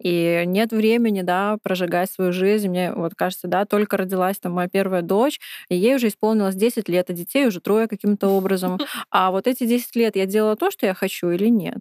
и 0.01 0.43
нет 0.45 0.71
времени, 0.71 1.21
да, 1.21 1.57
прожигать 1.63 2.11
свою 2.11 2.31
жизнь. 2.31 2.69
Мне 2.69 2.93
вот 2.93 3.15
кажется, 3.15 3.47
да, 3.47 3.65
только 3.65 3.97
родилась 3.97 4.39
там 4.39 4.53
моя 4.53 4.69
первая 4.69 5.01
дочь, 5.01 5.39
и 5.69 5.75
ей 5.75 5.95
уже 5.95 6.07
исполнилось 6.09 6.55
10 6.55 6.89
лет, 6.89 7.09
а 7.09 7.13
детей 7.13 7.47
уже 7.47 7.61
трое 7.61 7.87
каким-то 7.87 8.29
образом. 8.29 8.77
А 9.11 9.31
вот 9.31 9.47
эти 9.47 9.65
10 9.65 9.95
лет 9.95 10.15
я 10.15 10.25
делала 10.25 10.55
то, 10.55 10.71
что 10.71 10.85
я 10.85 10.93
хочу 10.93 11.29
или 11.29 11.47
нет? 11.49 11.79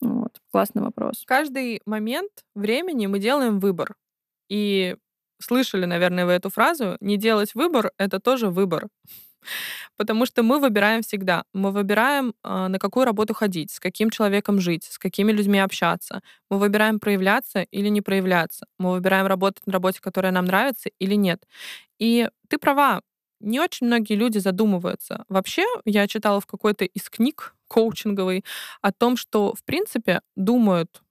Вот, 0.00 0.40
классный 0.52 0.82
вопрос. 0.82 1.24
Каждый 1.26 1.80
момент 1.86 2.30
времени 2.54 3.06
мы 3.06 3.18
делаем 3.18 3.60
выбор. 3.60 3.94
И 4.48 4.96
слышали, 5.40 5.86
наверное, 5.86 6.26
вы 6.26 6.32
эту 6.32 6.50
фразу, 6.50 6.96
не 7.00 7.16
делать 7.16 7.54
выбор— 7.54 7.92
это 7.98 8.20
тоже 8.20 8.48
выбор. 8.50 8.88
Потому 9.96 10.26
что 10.26 10.42
мы 10.42 10.60
выбираем 10.60 11.02
всегда. 11.02 11.44
Мы 11.52 11.70
выбираем, 11.72 12.34
а, 12.42 12.68
на 12.68 12.78
какую 12.78 13.04
работу 13.06 13.34
ходить, 13.34 13.70
с 13.70 13.80
каким 13.80 14.10
человеком 14.10 14.60
жить, 14.60 14.84
с 14.84 14.98
какими 14.98 15.32
людьми 15.32 15.58
общаться. 15.58 16.22
Мы 16.50 16.58
выбираем 16.58 17.00
проявляться 17.00 17.62
или 17.62 17.88
не 17.88 18.00
проявляться. 18.02 18.66
Мы 18.78 18.92
выбираем 18.92 19.26
работать 19.26 19.66
на 19.66 19.72
работе, 19.72 20.00
которая 20.00 20.32
нам 20.32 20.46
нравится 20.46 20.90
или 20.98 21.14
нет. 21.14 21.44
И 21.98 22.28
ты 22.48 22.58
права, 22.58 23.02
не 23.40 23.60
очень 23.60 23.86
многие 23.86 24.14
люди 24.14 24.38
задумываются. 24.38 25.24
Вообще, 25.28 25.64
я 25.84 26.06
читала 26.06 26.40
в 26.40 26.46
какой-то 26.46 26.84
из 26.84 27.08
книг 27.10 27.54
коучинговой 27.68 28.44
о 28.82 28.92
том, 28.92 29.16
что, 29.16 29.54
в 29.54 29.64
принципе, 29.64 30.20
думают 30.36 31.02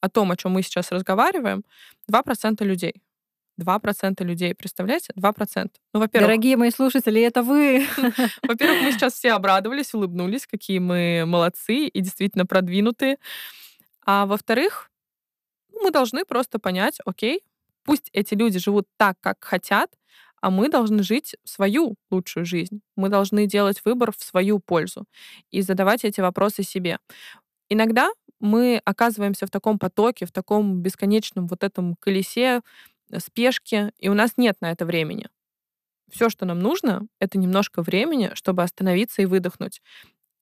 о 0.00 0.08
том, 0.08 0.30
о 0.30 0.36
чем 0.36 0.52
мы 0.52 0.62
сейчас 0.62 0.92
разговариваем, 0.92 1.64
2% 2.08 2.64
людей. 2.64 2.94
2% 3.60 4.24
людей, 4.24 4.54
представляете? 4.54 5.12
2%. 5.16 5.70
Ну, 5.94 6.00
во-первых... 6.00 6.28
Дорогие 6.28 6.56
мои 6.56 6.70
слушатели, 6.70 7.20
это 7.20 7.42
вы! 7.42 7.86
Во-первых, 8.42 8.82
мы 8.82 8.92
сейчас 8.92 9.14
все 9.14 9.32
обрадовались, 9.32 9.94
улыбнулись, 9.94 10.46
какие 10.46 10.78
мы 10.78 11.24
молодцы 11.26 11.86
и 11.86 12.00
действительно 12.00 12.46
продвинутые. 12.46 13.18
А 14.04 14.26
во-вторых, 14.26 14.90
мы 15.72 15.90
должны 15.90 16.24
просто 16.24 16.58
понять, 16.58 16.98
окей, 17.04 17.42
пусть 17.84 18.10
эти 18.12 18.34
люди 18.34 18.58
живут 18.58 18.86
так, 18.96 19.16
как 19.20 19.44
хотят, 19.44 19.90
а 20.40 20.50
мы 20.50 20.68
должны 20.68 21.02
жить 21.02 21.36
свою 21.44 21.96
лучшую 22.10 22.46
жизнь. 22.46 22.80
Мы 22.96 23.08
должны 23.08 23.46
делать 23.46 23.82
выбор 23.84 24.12
в 24.16 24.22
свою 24.22 24.58
пользу 24.58 25.04
и 25.50 25.60
задавать 25.62 26.04
эти 26.04 26.20
вопросы 26.20 26.62
себе. 26.62 26.98
Иногда 27.68 28.10
мы 28.40 28.80
оказываемся 28.84 29.46
в 29.46 29.50
таком 29.50 29.78
потоке, 29.78 30.26
в 30.26 30.32
таком 30.32 30.80
бесконечном 30.80 31.46
вот 31.46 31.62
этом 31.62 31.94
колесе 31.96 32.62
спешки, 33.18 33.92
и 33.98 34.08
у 34.08 34.14
нас 34.14 34.32
нет 34.36 34.56
на 34.60 34.70
это 34.70 34.86
времени. 34.86 35.28
Все, 36.10 36.28
что 36.28 36.44
нам 36.44 36.58
нужно, 36.58 37.06
это 37.20 37.38
немножко 37.38 37.82
времени, 37.82 38.30
чтобы 38.34 38.62
остановиться 38.62 39.22
и 39.22 39.26
выдохнуть. 39.26 39.80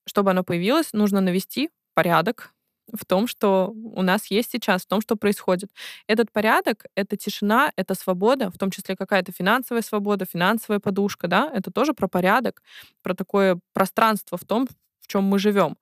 Чтобы 0.07 0.31
оно 0.31 0.43
появилось, 0.43 0.93
нужно 0.93 1.21
навести 1.21 1.71
порядок, 1.95 2.55
в 2.93 3.05
том, 3.05 3.27
что 3.27 3.73
у 3.75 4.03
нас 4.03 4.27
есть 4.31 4.51
сейчас, 4.51 4.83
в 4.83 4.87
том, 4.87 5.01
что 5.01 5.17
происходит. 5.17 5.71
Этот 6.07 6.33
порядок, 6.33 6.87
это 6.95 7.17
тишина, 7.17 7.73
это 7.77 7.95
свобода, 7.95 8.51
в 8.51 8.59
том 8.59 8.71
числе 8.71 8.97
какая-то 8.97 9.33
финансовая 9.33 9.83
свобода, 9.83 10.25
финансовая 10.25 10.81
подушка, 10.81 11.29
да, 11.29 11.51
это 11.53 11.71
тоже 11.71 11.95
про 11.95 12.09
порядок, 12.09 12.63
про 13.03 13.15
такое 13.15 13.59
пространство 13.73 14.39
в 14.39 14.45
том, 14.45 14.69
в 15.01 15.07
чем 15.09 15.25
мы 15.25 15.39
живем. 15.39 15.77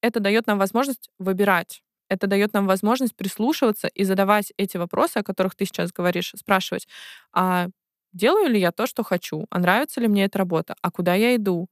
Это 0.00 0.20
дает 0.20 0.46
нам 0.46 0.58
возможность 0.58 1.10
выбирать. 1.18 1.82
Это 2.12 2.26
дает 2.26 2.52
нам 2.52 2.66
возможность 2.66 3.16
прислушиваться 3.16 3.88
и 3.88 4.04
задавать 4.04 4.52
эти 4.58 4.76
вопросы, 4.76 5.18
о 5.18 5.22
которых 5.22 5.54
ты 5.54 5.64
сейчас 5.66 5.92
говоришь, 5.92 6.32
спрашивать, 6.36 6.86
а 7.32 7.68
делаю 8.12 8.48
ли 8.50 8.60
я 8.60 8.72
то, 8.72 8.86
что 8.86 9.02
хочу, 9.02 9.46
а 9.50 9.58
нравится 9.58 10.00
ли 10.00 10.08
мне 10.08 10.24
эта 10.24 10.38
работа, 10.38 10.74
а 10.82 10.90
куда 10.90 11.14
я 11.14 11.34
иду, 11.36 11.68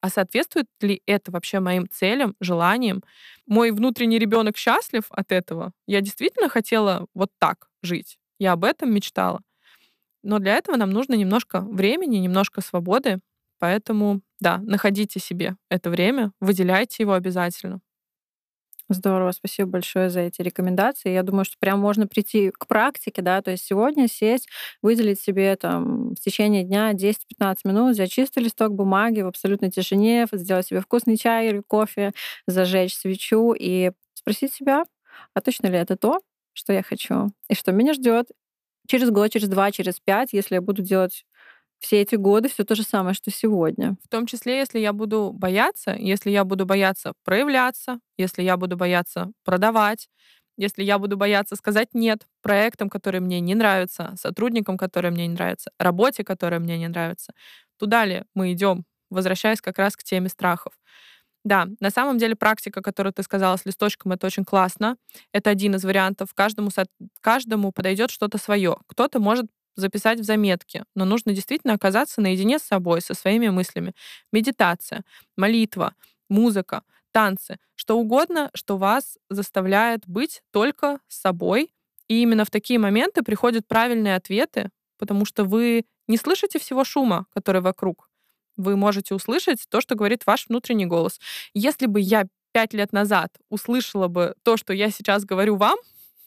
а 0.00 0.10
соответствует 0.10 0.66
ли 0.82 1.02
это 1.06 1.32
вообще 1.32 1.60
моим 1.60 1.88
целям, 1.90 2.34
желаниям? 2.40 3.02
Мой 3.46 3.70
внутренний 3.72 4.18
ребенок 4.18 4.56
счастлив 4.56 5.04
от 5.10 5.32
этого? 5.32 5.72
Я 5.86 6.00
действительно 6.00 6.48
хотела 6.48 7.06
вот 7.14 7.30
так 7.38 7.68
жить. 7.82 8.18
Я 8.38 8.52
об 8.52 8.64
этом 8.64 8.92
мечтала. 8.94 9.40
Но 10.22 10.38
для 10.38 10.56
этого 10.56 10.76
нам 10.76 10.90
нужно 10.90 11.14
немножко 11.14 11.60
времени, 11.60 12.16
немножко 12.18 12.60
свободы. 12.60 13.20
Поэтому, 13.58 14.22
да, 14.40 14.58
находите 14.58 15.20
себе 15.20 15.56
это 15.70 15.90
время, 15.90 16.32
выделяйте 16.40 17.02
его 17.02 17.12
обязательно. 17.14 17.80
Здорово, 18.92 19.32
спасибо 19.32 19.70
большое 19.70 20.10
за 20.10 20.20
эти 20.20 20.42
рекомендации. 20.42 21.10
Я 21.12 21.22
думаю, 21.22 21.44
что 21.44 21.56
прям 21.58 21.80
можно 21.80 22.06
прийти 22.06 22.50
к 22.50 22.66
практике, 22.66 23.22
да, 23.22 23.40
то 23.40 23.50
есть 23.50 23.64
сегодня 23.64 24.06
сесть, 24.06 24.48
выделить 24.82 25.20
себе 25.20 25.56
там 25.56 26.10
в 26.14 26.16
течение 26.20 26.62
дня 26.62 26.92
10-15 26.92 27.60
минут, 27.64 27.94
взять 27.94 28.10
чистый 28.12 28.42
листок 28.42 28.72
бумаги 28.74 29.22
в 29.22 29.28
абсолютной 29.28 29.70
тишине, 29.70 30.26
сделать 30.32 30.66
себе 30.66 30.80
вкусный 30.80 31.16
чай 31.16 31.48
или 31.48 31.62
кофе, 31.66 32.12
зажечь 32.46 32.94
свечу 32.96 33.54
и 33.58 33.92
спросить 34.14 34.52
себя, 34.52 34.84
а 35.34 35.40
точно 35.40 35.68
ли 35.68 35.78
это 35.78 35.96
то, 35.96 36.20
что 36.52 36.72
я 36.74 36.82
хочу, 36.82 37.28
и 37.48 37.54
что 37.54 37.72
меня 37.72 37.94
ждет 37.94 38.26
через 38.88 39.10
год, 39.10 39.30
через 39.32 39.48
два, 39.48 39.70
через 39.70 40.00
пять, 40.00 40.32
если 40.32 40.56
я 40.56 40.60
буду 40.60 40.82
делать 40.82 41.24
все 41.82 42.00
эти 42.00 42.14
годы 42.14 42.48
все 42.48 42.64
то 42.64 42.74
же 42.76 42.84
самое, 42.84 43.14
что 43.14 43.30
сегодня. 43.30 43.96
В 44.04 44.08
том 44.08 44.26
числе, 44.26 44.58
если 44.58 44.78
я 44.78 44.92
буду 44.92 45.32
бояться, 45.34 45.94
если 45.98 46.30
я 46.30 46.44
буду 46.44 46.64
бояться 46.64 47.12
проявляться, 47.24 47.98
если 48.16 48.42
я 48.42 48.56
буду 48.56 48.76
бояться 48.76 49.32
продавать, 49.44 50.08
если 50.56 50.84
я 50.84 50.98
буду 50.98 51.16
бояться 51.16 51.56
сказать 51.56 51.88
нет 51.92 52.26
проектам, 52.42 52.88
которые 52.88 53.20
мне 53.20 53.40
не 53.40 53.54
нравятся, 53.56 54.14
сотрудникам, 54.16 54.78
которые 54.78 55.10
мне 55.10 55.26
не 55.26 55.34
нравятся, 55.34 55.72
работе, 55.78 56.22
которая 56.24 56.60
мне 56.60 56.78
не 56.78 56.88
нравится, 56.88 57.32
туда 57.78 58.04
ли 58.04 58.22
мы 58.34 58.52
идем, 58.52 58.84
возвращаясь 59.10 59.60
как 59.60 59.78
раз 59.78 59.96
к 59.96 60.04
теме 60.04 60.28
страхов. 60.28 60.72
Да, 61.44 61.66
на 61.80 61.90
самом 61.90 62.18
деле 62.18 62.36
практика, 62.36 62.80
которую 62.82 63.12
ты 63.12 63.24
сказала 63.24 63.56
с 63.56 63.66
листочком, 63.66 64.12
это 64.12 64.26
очень 64.26 64.44
классно. 64.44 64.96
Это 65.32 65.50
один 65.50 65.74
из 65.74 65.84
вариантов. 65.84 66.28
Каждому, 66.34 66.70
каждому 67.20 67.72
подойдет 67.72 68.10
что-то 68.12 68.38
свое. 68.38 68.76
Кто-то 68.86 69.18
может 69.18 69.46
записать 69.76 70.20
в 70.20 70.24
заметке, 70.24 70.84
но 70.94 71.04
нужно 71.04 71.32
действительно 71.32 71.74
оказаться 71.74 72.20
наедине 72.20 72.58
с 72.58 72.62
собой, 72.62 73.00
со 73.00 73.14
своими 73.14 73.48
мыслями. 73.48 73.94
Медитация, 74.32 75.02
молитва, 75.36 75.94
музыка, 76.28 76.82
танцы, 77.12 77.58
что 77.74 77.98
угодно, 77.98 78.50
что 78.54 78.76
вас 78.76 79.18
заставляет 79.30 80.06
быть 80.06 80.42
только 80.50 80.98
собой. 81.08 81.72
И 82.08 82.22
именно 82.22 82.44
в 82.44 82.50
такие 82.50 82.78
моменты 82.78 83.22
приходят 83.22 83.66
правильные 83.66 84.16
ответы, 84.16 84.70
потому 84.98 85.24
что 85.24 85.44
вы 85.44 85.84
не 86.08 86.16
слышите 86.16 86.58
всего 86.58 86.84
шума, 86.84 87.26
который 87.34 87.60
вокруг. 87.60 88.08
Вы 88.56 88.76
можете 88.76 89.14
услышать 89.14 89.64
то, 89.68 89.80
что 89.80 89.94
говорит 89.94 90.26
ваш 90.26 90.48
внутренний 90.48 90.86
голос. 90.86 91.20
Если 91.54 91.86
бы 91.86 92.00
я 92.00 92.26
пять 92.52 92.74
лет 92.74 92.92
назад 92.92 93.32
услышала 93.48 94.08
бы 94.08 94.34
то, 94.42 94.56
что 94.56 94.72
я 94.72 94.90
сейчас 94.90 95.24
говорю 95.24 95.56
вам, 95.56 95.78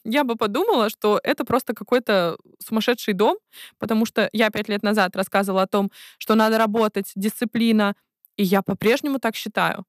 я 0.06 0.24
бы 0.24 0.36
подумала, 0.36 0.90
что 0.90 1.20
это 1.24 1.44
просто 1.46 1.74
какой-то 1.74 2.38
сумасшедший 2.66 3.14
дом, 3.14 3.38
потому 3.80 4.06
что 4.06 4.30
я 4.32 4.50
пять 4.52 4.70
лет 4.70 4.84
назад 4.84 5.16
рассказывала 5.16 5.64
о 5.64 5.68
том, 5.68 5.92
что 6.18 6.36
надо 6.36 6.58
работать, 6.58 7.12
дисциплина, 7.16 7.96
и 8.38 8.44
я 8.44 8.62
по-прежнему 8.62 9.20
так 9.20 9.36
считаю. 9.36 9.86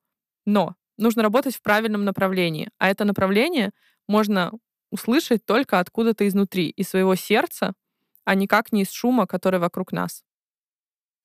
Но 0.47 0.75
нужно 0.97 1.23
работать 1.23 1.57
в 1.57 1.63
правильном 1.63 2.05
направлении, 2.05 2.71
а 2.79 2.89
это 2.89 3.05
направление 3.05 3.73
можно 4.09 4.53
услышать 4.91 5.45
только 5.45 5.81
откуда-то 5.81 6.27
изнутри, 6.27 6.69
из 6.71 6.89
своего 6.89 7.15
сердца, 7.15 7.75
а 8.25 8.35
никак 8.35 8.73
не 8.73 8.83
из 8.83 8.91
шума, 8.91 9.27
который 9.27 9.61
вокруг 9.61 9.93
нас. 9.93 10.23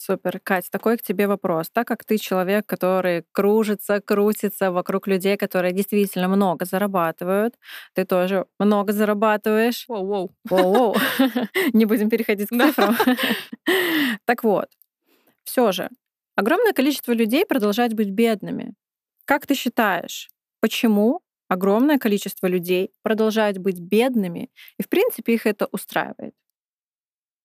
Супер. 0.03 0.39
Кать, 0.39 0.71
такой 0.71 0.97
к 0.97 1.03
тебе 1.03 1.27
вопрос. 1.27 1.69
Так 1.69 1.87
как 1.87 2.03
ты 2.03 2.17
человек, 2.17 2.65
который 2.65 3.23
кружится, 3.31 4.01
крутится 4.01 4.71
вокруг 4.71 5.07
людей, 5.07 5.37
которые 5.37 5.73
действительно 5.73 6.27
много 6.27 6.65
зарабатывают, 6.65 7.53
ты 7.93 8.03
тоже 8.05 8.45
много 8.57 8.93
зарабатываешь. 8.93 9.85
Воу-воу. 9.87 10.31
Воу-воу. 10.49 10.95
Не 11.73 11.85
будем 11.85 12.09
переходить 12.09 12.49
к 12.49 12.51
цифрам. 12.51 12.97
Так 14.25 14.43
вот, 14.43 14.69
все 15.43 15.71
же, 15.71 15.89
огромное 16.35 16.73
количество 16.73 17.11
людей 17.13 17.45
продолжает 17.45 17.93
быть 17.93 18.09
бедными. 18.09 18.73
Как 19.25 19.45
ты 19.45 19.53
считаешь, 19.53 20.29
почему 20.61 21.21
огромное 21.47 21.99
количество 21.99 22.47
людей 22.47 22.89
продолжает 23.03 23.59
быть 23.59 23.79
бедными, 23.79 24.49
и 24.79 24.83
в 24.83 24.89
принципе 24.89 25.35
их 25.35 25.45
это 25.45 25.67
устраивает? 25.71 26.33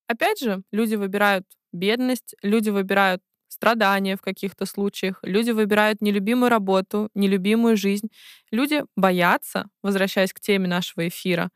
Опять 0.09 0.41
же, 0.41 0.63
люди 0.73 0.95
выбирают 0.95 1.45
бедность, 1.77 2.35
люди 2.43 2.71
выбирают 2.71 3.23
страдания 3.49 4.17
в 4.17 4.23
каких-то 4.23 4.67
случаях, 4.67 5.21
люди 5.23 5.51
выбирают 5.51 6.01
нелюбимую 6.03 6.51
работу, 6.51 7.11
нелюбимую 7.15 7.77
жизнь. 7.77 8.09
Люди 8.51 8.85
боятся, 8.97 9.69
возвращаясь 9.83 10.33
к 10.33 10.41
теме 10.41 10.69
нашего 10.69 11.09
эфира, 11.09 11.51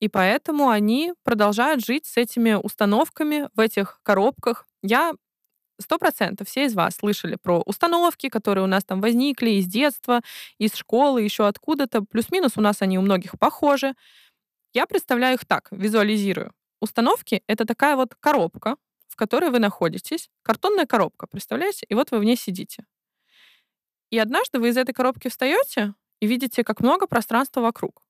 и 0.00 0.08
поэтому 0.08 0.68
они 0.68 1.14
продолжают 1.22 1.84
жить 1.84 2.06
с 2.06 2.16
этими 2.16 2.54
установками 2.54 3.48
в 3.54 3.60
этих 3.60 4.00
коробках. 4.02 4.66
Я 4.82 5.14
сто 5.80 5.98
процентов 5.98 6.48
все 6.48 6.66
из 6.66 6.74
вас 6.74 6.96
слышали 6.96 7.36
про 7.40 7.60
установки, 7.64 8.28
которые 8.28 8.64
у 8.64 8.68
нас 8.68 8.84
там 8.84 9.00
возникли 9.00 9.50
из 9.52 9.66
детства, 9.66 10.20
из 10.58 10.74
школы, 10.74 11.22
еще 11.22 11.46
откуда-то. 11.46 12.02
Плюс-минус 12.02 12.52
у 12.56 12.60
нас 12.60 12.82
они 12.82 12.98
у 12.98 13.02
многих 13.02 13.38
похожи. 13.38 13.94
Я 14.74 14.86
представляю 14.86 15.36
их 15.36 15.46
так, 15.46 15.68
визуализирую. 15.70 16.52
Установки— 16.80 17.42
это 17.46 17.64
такая 17.64 17.96
вот 17.96 18.14
коробка, 18.20 18.76
в 19.14 19.16
которой 19.16 19.50
вы 19.50 19.60
находитесь. 19.60 20.28
Картонная 20.42 20.86
коробка, 20.86 21.28
представляете? 21.28 21.86
И 21.88 21.94
вот 21.94 22.10
вы 22.10 22.18
в 22.18 22.24
ней 22.24 22.36
сидите. 22.36 22.84
И 24.10 24.18
однажды 24.18 24.58
вы 24.58 24.70
из 24.70 24.76
этой 24.76 24.92
коробки 24.92 25.28
встаете 25.28 25.94
и 26.18 26.26
видите, 26.26 26.64
как 26.64 26.80
много 26.80 27.06
пространства 27.06 27.60
вокруг. 27.60 28.02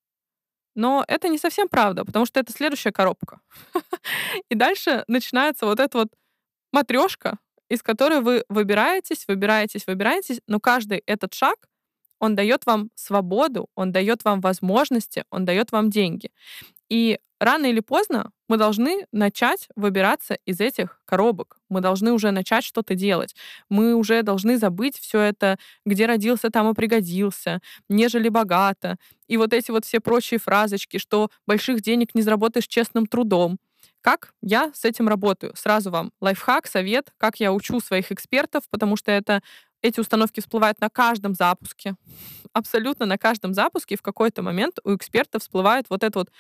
Но 0.75 1.05
это 1.07 1.29
не 1.29 1.37
совсем 1.37 1.69
правда, 1.69 2.07
потому 2.07 2.25
что 2.25 2.41
это 2.41 2.53
следующая 2.53 2.91
коробка. 2.91 3.41
И 4.49 4.55
дальше 4.55 5.05
начинается 5.07 5.67
вот 5.67 5.79
эта 5.79 5.99
вот 5.99 6.09
матрешка, 6.73 7.39
из 7.69 7.83
которой 7.83 8.23
вы 8.23 8.45
выбираетесь, 8.49 9.29
выбираетесь, 9.29 9.87
выбираетесь, 9.87 10.41
но 10.47 10.59
каждый 10.59 11.03
этот 11.05 11.35
шаг, 11.35 11.69
он 12.19 12.35
дает 12.35 12.65
вам 12.65 12.91
свободу, 12.95 13.69
он 13.75 13.93
дает 13.93 14.25
вам 14.25 14.41
возможности, 14.41 15.25
он 15.31 15.45
дает 15.45 15.71
вам 15.71 15.91
деньги. 15.91 16.31
И 16.89 17.19
рано 17.41 17.67
или 17.67 17.81
поздно 17.81 18.31
мы 18.49 18.57
должны 18.57 19.07
начать 19.13 19.69
выбираться 19.77 20.37
из 20.47 20.61
этих 20.61 21.01
коробок. 21.07 21.59
Мы 21.69 21.81
должны 21.81 22.13
уже 22.13 22.31
начать 22.31 22.65
что-то 22.65 22.95
делать. 22.95 23.35
Мы 23.69 23.95
уже 23.95 24.23
должны 24.23 24.59
забыть 24.59 24.99
все 24.99 25.21
это, 25.21 25.59
где 25.87 26.07
родился, 26.07 26.51
там 26.51 26.71
и 26.71 26.75
пригодился, 26.75 27.61
нежели 27.89 28.29
богато. 28.29 28.97
И 29.29 29.37
вот 29.37 29.53
эти 29.53 29.71
вот 29.71 29.85
все 29.85 30.01
прочие 30.01 30.39
фразочки, 30.39 30.99
что 30.99 31.31
больших 31.47 31.81
денег 31.81 32.15
не 32.15 32.23
заработаешь 32.23 32.67
честным 32.69 33.07
трудом. 33.07 33.59
Как 34.03 34.35
я 34.43 34.71
с 34.75 34.85
этим 34.85 35.09
работаю? 35.09 35.55
Сразу 35.57 35.91
вам 35.91 36.13
лайфхак, 36.21 36.67
совет, 36.67 37.13
как 37.17 37.41
я 37.41 37.53
учу 37.55 37.81
своих 37.81 38.13
экспертов, 38.13 38.65
потому 38.71 38.97
что 38.97 39.11
это 39.11 39.41
эти 39.81 40.01
установки 40.01 40.41
всплывают 40.41 40.81
на 40.81 40.89
каждом 40.91 41.35
запуске. 41.35 41.95
Абсолютно 42.53 43.07
на 43.07 43.19
каждом 43.19 43.55
запуске 43.55 43.97
в 43.97 44.03
какой-то 44.03 44.43
момент 44.43 44.79
у 44.85 44.95
экспертов 44.95 45.43
всплывает 45.43 45.87
вот 45.91 46.03
эта 46.03 46.19
вот 46.19 46.31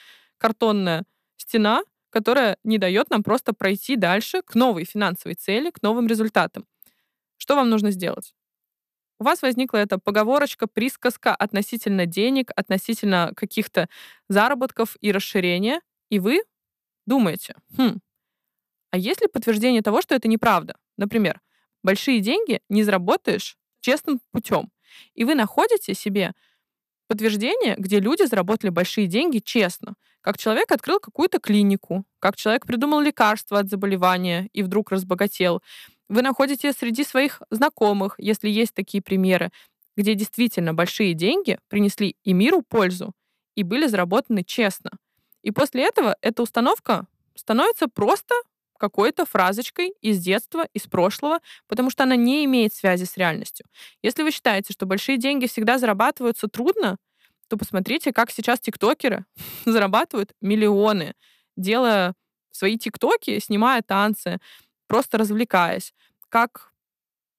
картонная 0.45 1.05
стена, 1.39 1.85
которая 2.11 2.59
не 2.65 2.77
дает 2.77 3.09
нам 3.09 3.23
просто 3.23 3.55
пройти 3.55 3.97
дальше 3.97 4.43
к 4.43 4.55
новой 4.55 4.85
финансовой 4.85 5.37
цели, 5.37 5.71
к 5.71 5.81
новым 5.81 6.07
результатам. 6.07 6.67
Что 7.39 7.57
вам 7.57 7.71
нужно 7.71 7.91
сделать? 7.91 8.35
У 9.19 9.25
вас 9.25 9.41
возникла 9.41 9.79
эта 9.79 9.99
поговорочка, 9.99 10.67
присказка 10.67 11.35
относительно 11.35 12.05
денег, 12.05 12.51
относительно 12.57 13.33
каких-то 13.35 13.89
заработков 14.29 14.99
и 15.01 15.13
расширения, 15.13 15.81
и 16.11 16.19
вы 16.19 16.43
думаете, 17.07 17.55
хм, 17.79 18.01
а 18.91 18.99
есть 18.99 19.23
ли 19.23 19.29
подтверждение 19.29 19.81
того, 19.81 20.03
что 20.03 20.15
это 20.15 20.29
неправда? 20.29 20.77
Например, 20.99 21.41
большие 21.83 22.21
деньги 22.21 22.61
не 22.69 22.83
заработаешь 22.83 23.57
честным 23.81 24.21
путем. 24.31 24.71
И 25.15 25.25
вы 25.25 25.37
находите 25.37 25.95
себе 25.95 26.35
подтверждение, 27.09 27.75
где 27.79 28.01
люди 28.01 28.25
заработали 28.25 28.71
большие 28.71 29.07
деньги 29.07 29.39
честно. 29.39 29.95
Как 30.21 30.39
человек 30.39 30.73
открыл 30.73 31.01
какую-то 31.01 31.39
клинику, 31.39 32.05
как 32.19 32.37
человек 32.37 32.67
придумал 32.67 33.01
лекарство 33.01 33.59
от 33.59 33.69
заболевания 33.69 34.49
и 34.53 34.63
вдруг 34.63 34.91
разбогател. 34.91 35.63
Вы 36.09 36.23
находите 36.23 36.73
среди 36.73 37.05
своих 37.05 37.43
знакомых, 37.51 38.15
если 38.19 38.49
есть 38.49 38.75
такие 38.75 39.03
примеры, 39.03 39.51
где 39.97 40.15
действительно 40.15 40.75
большие 40.75 41.15
деньги 41.15 41.59
принесли 41.69 42.17
и 42.25 42.33
миру 42.33 42.63
пользу, 42.63 43.13
и 43.55 43.63
были 43.63 43.87
заработаны 43.87 44.43
честно. 44.45 44.91
И 45.43 45.51
после 45.51 45.87
этого 45.87 46.17
эта 46.23 46.43
установка 46.43 47.07
становится 47.35 47.89
просто 47.89 48.35
какой-то 48.79 49.25
фразочкой 49.25 49.95
из 50.01 50.21
детства, 50.21 50.67
из 50.73 50.87
прошлого, 50.87 51.41
потому 51.69 51.91
что 51.91 52.03
она 52.03 52.17
не 52.17 52.45
имеет 52.45 52.75
связи 52.75 53.05
с 53.05 53.17
реальностью. 53.17 53.67
Если 54.03 54.23
вы 54.23 54.31
считаете, 54.31 54.73
что 54.73 54.87
большие 54.87 55.19
деньги 55.19 55.47
всегда 55.47 55.79
зарабатываются 55.79 56.49
трудно, 56.49 56.97
то 57.49 57.57
посмотрите, 57.57 58.13
как 58.13 58.31
сейчас 58.31 58.61
тиктокеры 58.61 59.25
зарабатывают 59.65 60.33
миллионы, 60.41 61.15
делая 61.57 62.15
свои 62.51 62.79
тиктоки, 62.79 63.39
снимая 63.39 63.83
танцы, 63.83 64.39
просто 64.87 65.19
развлекаясь. 65.19 65.93
Как 66.29 66.73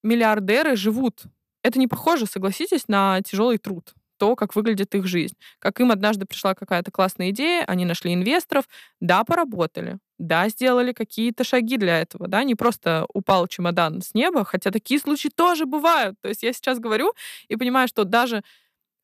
миллиардеры 0.04 0.76
живут. 0.76 1.24
Это 1.64 1.80
не 1.80 1.88
похоже, 1.88 2.28
согласитесь, 2.28 2.88
на 2.88 3.22
тяжелый 3.22 3.58
труд 3.58 3.94
то, 4.18 4.36
как 4.36 4.56
выглядит 4.56 4.94
их 4.96 5.06
жизнь. 5.08 5.36
Как 5.60 5.80
им 5.80 5.92
однажды 5.92 6.26
пришла 6.26 6.56
какая-то 6.56 6.92
классная 6.92 7.30
идея, 7.30 7.64
они 7.66 7.86
нашли 7.86 8.14
инвесторов, 8.14 8.66
да, 9.00 9.24
поработали, 9.24 10.00
да, 10.18 10.50
сделали 10.50 10.94
какие-то 10.94 11.44
шаги 11.44 11.78
для 11.78 12.00
этого, 12.00 12.28
да, 12.28 12.44
не 12.44 12.56
просто 12.56 13.06
упал 13.14 13.48
чемодан 13.48 14.02
с 14.02 14.14
неба, 14.14 14.46
хотя 14.46 14.72
такие 14.72 15.00
случаи 15.00 15.30
тоже 15.30 15.66
бывают. 15.66 16.16
То 16.22 16.30
есть 16.30 16.44
я 16.44 16.54
сейчас 16.54 16.80
говорю 16.80 17.14
и 17.48 17.56
понимаю, 17.56 17.88
что 17.88 18.04
даже 18.04 18.44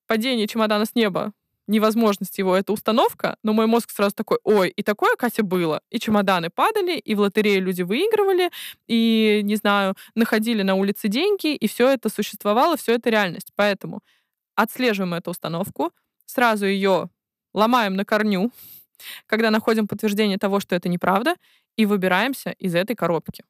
падение 0.07 0.47
чемодана 0.47 0.85
с 0.85 0.95
неба 0.95 1.33
невозможность 1.67 2.37
его, 2.37 2.55
это 2.55 2.73
установка, 2.73 3.37
но 3.43 3.53
мой 3.53 3.65
мозг 3.65 3.89
сразу 3.89 4.15
такой, 4.15 4.39
ой, 4.43 4.69
и 4.69 4.83
такое, 4.83 5.15
Катя, 5.15 5.43
было. 5.43 5.81
И 5.89 5.99
чемоданы 5.99 6.49
падали, 6.49 6.97
и 6.97 7.15
в 7.15 7.21
лотерею 7.21 7.63
люди 7.63 7.81
выигрывали, 7.81 8.51
и, 8.87 9.41
не 9.43 9.55
знаю, 9.55 9.95
находили 10.15 10.61
на 10.63 10.75
улице 10.75 11.07
деньги, 11.07 11.55
и 11.55 11.67
все 11.67 11.89
это 11.89 12.09
существовало, 12.09 12.77
все 12.77 12.93
это 12.93 13.09
реальность. 13.09 13.51
Поэтому 13.55 14.01
отслеживаем 14.63 15.13
эту 15.13 15.31
установку, 15.31 15.91
сразу 16.25 16.65
ее 16.65 17.09
ломаем 17.53 17.95
на 17.95 18.05
корню, 18.05 18.51
когда 19.27 19.51
находим 19.51 19.87
подтверждение 19.87 20.37
того, 20.37 20.59
что 20.59 20.75
это 20.75 20.89
неправда, 20.89 21.35
и 21.77 21.85
выбираемся 21.85 22.51
из 22.51 22.75
этой 22.75 22.95
коробки. 22.95 23.43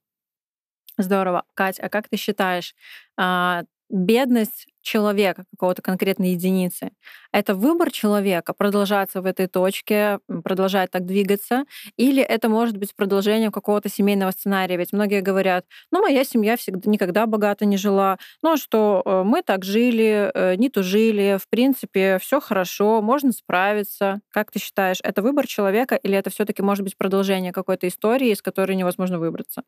Здорово. 0.97 1.43
Кать, 1.53 1.79
а 1.79 1.89
как 1.89 2.09
ты 2.09 2.17
считаешь, 2.17 2.75
а, 3.17 3.63
бедность 3.91 4.67
человека, 4.81 5.45
какого-то 5.51 5.81
конкретной 5.81 6.31
единицы. 6.31 6.91
Это 7.31 7.53
выбор 7.53 7.91
человека 7.91 8.53
продолжаться 8.53 9.21
в 9.21 9.25
этой 9.27 9.47
точке, 9.47 10.19
продолжать 10.43 10.89
так 10.91 11.05
двигаться, 11.05 11.65
или 11.97 12.21
это 12.23 12.49
может 12.49 12.77
быть 12.77 12.95
продолжением 12.95 13.51
какого-то 13.51 13.89
семейного 13.89 14.31
сценария. 14.31 14.77
Ведь 14.77 14.91
многие 14.93 15.21
говорят, 15.21 15.65
ну, 15.91 16.01
моя 16.01 16.23
семья 16.23 16.57
всегда 16.57 16.89
никогда 16.89 17.25
богато 17.27 17.65
не 17.65 17.77
жила, 17.77 18.17
ну, 18.41 18.53
а 18.53 18.57
что 18.57 19.03
э, 19.05 19.23
мы 19.23 19.43
так 19.43 19.63
жили, 19.63 20.31
э, 20.33 20.55
не 20.55 20.69
тужили, 20.69 21.37
в 21.41 21.47
принципе, 21.49 22.17
все 22.19 22.39
хорошо, 22.41 23.01
можно 23.01 23.31
справиться. 23.31 24.21
Как 24.31 24.51
ты 24.51 24.59
считаешь, 24.59 24.97
это 25.03 25.21
выбор 25.21 25.47
человека, 25.47 25.95
или 25.95 26.17
это 26.17 26.29
все 26.29 26.45
таки 26.45 26.61
может 26.61 26.83
быть 26.83 26.97
продолжение 26.97 27.51
какой-то 27.53 27.87
истории, 27.87 28.29
из 28.31 28.41
которой 28.41 28.75
невозможно 28.75 29.19
выбраться? 29.19 29.63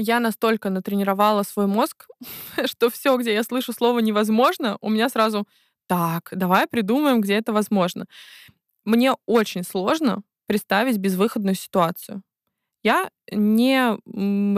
Я 0.00 0.20
настолько 0.20 0.70
натренировала 0.70 1.42
свой 1.42 1.66
мозг, 1.66 2.06
что 2.66 2.90
все, 2.90 3.16
где 3.16 3.34
я 3.34 3.42
слышу 3.42 3.72
слово 3.72 4.00
невозможно, 4.00 4.78
у 4.80 4.90
меня 4.90 5.08
сразу 5.08 5.46
так, 5.88 6.28
давай 6.32 6.66
придумаем, 6.68 7.20
где 7.20 7.34
это 7.34 7.52
возможно. 7.52 8.06
Мне 8.84 9.14
очень 9.26 9.64
сложно 9.64 10.22
представить 10.46 10.98
безвыходную 10.98 11.54
ситуацию. 11.54 12.22
Я 12.82 13.10
не 13.30 13.98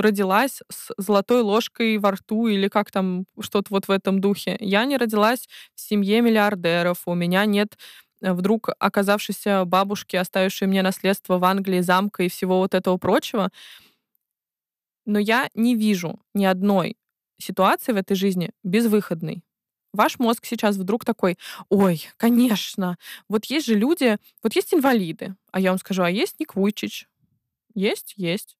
родилась 0.00 0.60
с 0.70 0.92
золотой 0.96 1.40
ложкой 1.42 1.98
во 1.98 2.12
рту 2.12 2.46
или 2.46 2.68
как 2.68 2.90
там 2.90 3.24
что-то 3.40 3.68
вот 3.70 3.88
в 3.88 3.90
этом 3.90 4.20
духе. 4.20 4.56
Я 4.60 4.84
не 4.84 4.96
родилась 4.96 5.48
в 5.74 5.80
семье 5.80 6.20
миллиардеров. 6.20 7.02
У 7.06 7.14
меня 7.14 7.44
нет 7.46 7.76
э, 8.22 8.32
вдруг 8.32 8.70
оказавшейся 8.78 9.64
бабушки, 9.64 10.14
оставившей 10.16 10.68
мне 10.68 10.82
наследство 10.82 11.38
в 11.38 11.44
Англии, 11.44 11.80
замка 11.80 12.22
и 12.22 12.28
всего 12.28 12.58
вот 12.58 12.74
этого 12.74 12.96
прочего 12.96 13.50
но 15.06 15.18
я 15.18 15.48
не 15.54 15.74
вижу 15.74 16.20
ни 16.34 16.44
одной 16.44 16.96
ситуации 17.38 17.92
в 17.92 17.96
этой 17.96 18.14
жизни 18.14 18.50
безвыходной. 18.62 19.44
Ваш 19.92 20.18
мозг 20.18 20.46
сейчас 20.46 20.76
вдруг 20.76 21.04
такой, 21.04 21.36
ой, 21.68 22.06
конечно, 22.16 22.96
вот 23.28 23.44
есть 23.46 23.66
же 23.66 23.74
люди, 23.74 24.16
вот 24.42 24.54
есть 24.54 24.72
инвалиды, 24.72 25.36
а 25.50 25.60
я 25.60 25.70
вам 25.70 25.78
скажу, 25.78 26.02
а 26.02 26.10
есть 26.10 26.40
Ник 26.40 26.54
Вуйчич. 26.54 27.08
Есть, 27.74 28.14
есть. 28.16 28.56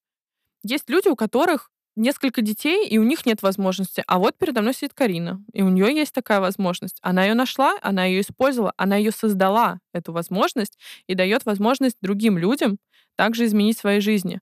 Есть 0.63 0.89
люди, 0.89 1.07
у 1.07 1.15
которых 1.15 1.71
несколько 1.95 2.41
детей, 2.41 2.87
и 2.87 2.97
у 2.97 3.03
них 3.03 3.25
нет 3.25 3.41
возможности. 3.41 4.03
А 4.07 4.17
вот 4.19 4.37
передо 4.37 4.61
мной 4.61 4.73
сидит 4.73 4.93
Карина, 4.93 5.43
и 5.53 5.61
у 5.61 5.69
нее 5.69 5.93
есть 5.93 6.13
такая 6.13 6.39
возможность. 6.39 6.97
Она 7.01 7.25
ее 7.25 7.33
нашла, 7.33 7.77
она 7.81 8.05
ее 8.05 8.21
использовала, 8.21 8.73
она 8.77 8.95
ее 8.95 9.11
создала, 9.11 9.79
эту 9.93 10.11
возможность, 10.11 10.77
и 11.07 11.15
дает 11.15 11.45
возможность 11.45 11.97
другим 12.01 12.37
людям 12.37 12.77
также 13.15 13.45
изменить 13.45 13.77
свои 13.77 13.99
жизни 13.99 14.39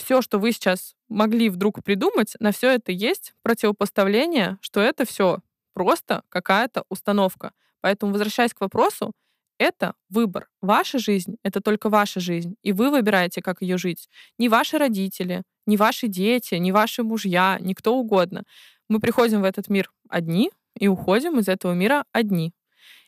все, 0.00 0.22
что 0.22 0.38
вы 0.38 0.52
сейчас 0.52 0.94
могли 1.08 1.48
вдруг 1.48 1.82
придумать, 1.84 2.34
на 2.40 2.52
все 2.52 2.70
это 2.70 2.92
есть 2.92 3.34
противопоставление, 3.42 4.58
что 4.60 4.80
это 4.80 5.04
все 5.04 5.38
просто 5.74 6.22
какая-то 6.28 6.84
установка. 6.88 7.52
Поэтому, 7.80 8.12
возвращаясь 8.12 8.54
к 8.54 8.60
вопросу, 8.60 9.12
это 9.58 9.94
выбор. 10.08 10.48
Ваша 10.62 10.98
жизнь— 10.98 11.36
это 11.42 11.60
только 11.60 11.90
ваша 11.90 12.18
жизнь, 12.18 12.56
и 12.62 12.72
вы 12.72 12.90
выбираете, 12.90 13.42
как 13.42 13.60
ее 13.62 13.76
жить. 13.76 14.08
Не 14.38 14.48
ваши 14.48 14.78
родители, 14.78 15.42
не 15.66 15.76
ваши 15.76 16.08
дети, 16.08 16.54
не 16.54 16.72
ваши 16.72 17.02
мужья, 17.02 17.58
никто 17.60 17.94
угодно. 17.94 18.44
Мы 18.88 19.00
приходим 19.00 19.42
в 19.42 19.44
этот 19.44 19.68
мир 19.68 19.90
одни 20.08 20.50
и 20.78 20.88
уходим 20.88 21.38
из 21.38 21.48
этого 21.48 21.72
мира 21.74 22.04
одни. 22.12 22.52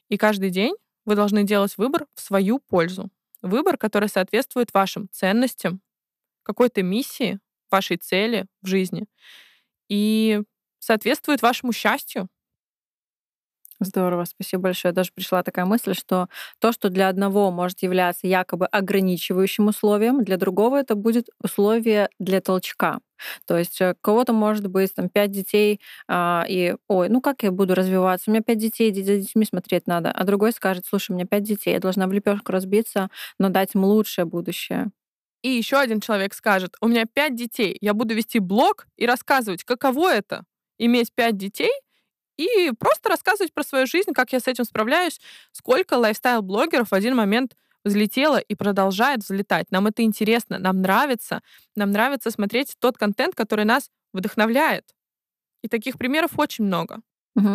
И 0.08 0.18
каждый 0.18 0.50
день 0.50 0.74
вы 1.04 1.14
должны 1.14 1.42
делать 1.44 1.76
выбор 1.78 2.06
в 2.14 2.20
свою 2.20 2.58
пользу. 2.58 3.08
Выбор, 3.40 3.76
который 3.78 4.08
соответствует 4.08 4.72
вашим 4.74 5.08
ценностям, 5.10 5.80
какой-то 6.42 6.82
миссии, 6.82 7.38
вашей 7.70 7.96
цели 7.96 8.46
в 8.62 8.66
жизни 8.66 9.06
и 9.88 10.42
соответствует 10.80 11.42
вашему 11.42 11.72
счастью. 11.72 12.28
Здорово, 13.80 14.24
спасибо 14.26 14.64
большое. 14.64 14.94
Даже 14.94 15.10
пришла 15.12 15.42
такая 15.42 15.64
мысль, 15.64 15.94
что 15.94 16.28
то, 16.60 16.70
что 16.72 16.88
для 16.88 17.08
одного 17.08 17.50
может 17.50 17.82
являться 17.82 18.28
якобы 18.28 18.66
ограничивающим 18.66 19.66
условием, 19.68 20.22
для 20.24 20.36
другого 20.36 20.76
это 20.78 20.94
будет 20.94 21.28
условие 21.42 22.08
для 22.20 22.40
толчка. 22.40 23.00
То 23.46 23.58
есть 23.58 23.80
э, 23.80 23.94
кого-то 24.00 24.32
может 24.32 24.68
быть 24.68 24.94
там 24.94 25.08
пять 25.08 25.32
детей, 25.32 25.80
а, 26.08 26.44
и 26.48 26.76
ой, 26.88 27.08
ну 27.08 27.20
как 27.20 27.42
я 27.42 27.50
буду 27.50 27.74
развиваться? 27.74 28.30
У 28.30 28.32
меня 28.34 28.42
пять 28.42 28.58
детей, 28.58 28.92
за 28.94 29.16
детьми 29.18 29.44
смотреть 29.44 29.86
надо. 29.88 30.12
А 30.12 30.24
другой 30.24 30.52
скажет, 30.52 30.84
слушай, 30.86 31.10
у 31.12 31.14
меня 31.14 31.26
пять 31.26 31.42
детей, 31.44 31.72
я 31.72 31.80
должна 31.80 32.06
в 32.06 32.12
лепешку 32.12 32.52
разбиться, 32.52 33.08
но 33.38 33.48
дать 33.48 33.74
им 33.74 33.84
лучшее 33.84 34.26
будущее 34.26 34.92
и 35.42 35.48
еще 35.48 35.76
один 35.76 36.00
человек 36.00 36.34
скажет, 36.34 36.76
у 36.80 36.88
меня 36.88 37.04
пять 37.06 37.34
детей, 37.34 37.76
я 37.80 37.94
буду 37.94 38.14
вести 38.14 38.38
блог 38.38 38.86
и 38.96 39.06
рассказывать, 39.06 39.64
каково 39.64 40.14
это 40.14 40.44
иметь 40.78 41.12
пять 41.14 41.36
детей, 41.36 41.72
и 42.36 42.72
просто 42.78 43.08
рассказывать 43.08 43.52
про 43.52 43.62
свою 43.62 43.86
жизнь, 43.86 44.12
как 44.12 44.32
я 44.32 44.40
с 44.40 44.48
этим 44.48 44.64
справляюсь, 44.64 45.20
сколько 45.52 45.94
лайфстайл-блогеров 45.94 46.88
в 46.90 46.94
один 46.94 47.14
момент 47.14 47.56
взлетело 47.84 48.38
и 48.38 48.54
продолжает 48.54 49.20
взлетать. 49.20 49.70
Нам 49.70 49.86
это 49.86 50.02
интересно, 50.02 50.58
нам 50.58 50.80
нравится, 50.80 51.42
нам 51.76 51.90
нравится 51.90 52.30
смотреть 52.30 52.74
тот 52.78 52.96
контент, 52.96 53.34
который 53.34 53.64
нас 53.64 53.90
вдохновляет. 54.12 54.94
И 55.62 55.68
таких 55.68 55.98
примеров 55.98 56.38
очень 56.38 56.64
много. 56.64 57.00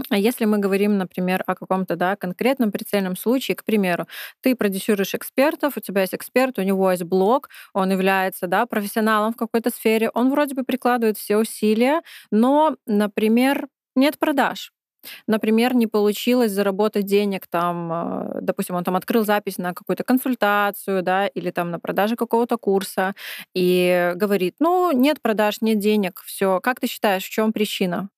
А 0.10 0.18
если 0.18 0.46
мы 0.46 0.58
говорим, 0.58 0.98
например, 0.98 1.44
о 1.46 1.56
каком-то 1.56 1.96
да, 1.96 2.16
конкретном 2.16 2.72
прицельном 2.72 3.16
случае, 3.16 3.56
к 3.56 3.64
примеру, 3.64 4.08
ты 4.42 4.56
продюсируешь 4.56 5.14
экспертов, 5.14 5.78
у 5.78 5.80
тебя 5.80 6.02
есть 6.02 6.16
эксперт, 6.16 6.58
у 6.60 6.64
него 6.64 6.90
есть 6.92 7.04
блог, 7.04 7.50
он 7.74 7.92
является 7.92 8.48
да, 8.48 8.66
профессионалом 8.66 9.34
в 9.34 9.38
какой-то 9.38 9.70
сфере, 9.70 10.10
он 10.14 10.32
вроде 10.32 10.56
бы 10.56 10.64
прикладывает 10.64 11.18
все 11.18 11.38
усилия, 11.38 12.02
но, 12.32 12.76
например, 12.88 13.68
нет 13.96 14.18
продаж. 14.20 14.72
Например, 15.28 15.76
не 15.76 15.88
получилось 15.88 16.52
заработать 16.52 17.06
денег 17.06 17.48
там, 17.48 17.92
э, 18.38 18.40
допустим, 18.42 18.76
он 18.76 18.84
там 18.84 18.96
открыл 18.96 19.26
запись 19.26 19.58
на 19.58 19.74
какую-то 19.74 20.04
консультацию, 20.04 21.04
да, 21.04 21.28
или 21.28 21.52
там 21.52 21.72
на 21.72 21.80
продаже 21.80 22.16
какого-то 22.16 22.58
курса 22.58 23.14
и 23.56 24.14
говорит, 24.16 24.56
ну, 24.60 24.92
нет 24.94 25.22
продаж, 25.22 25.58
нет 25.62 25.80
денег, 25.80 26.22
все. 26.26 26.60
Как 26.62 26.80
ты 26.82 26.88
считаешь, 26.88 27.24
в 27.26 27.30
чем 27.32 27.54
причина? 27.54 28.10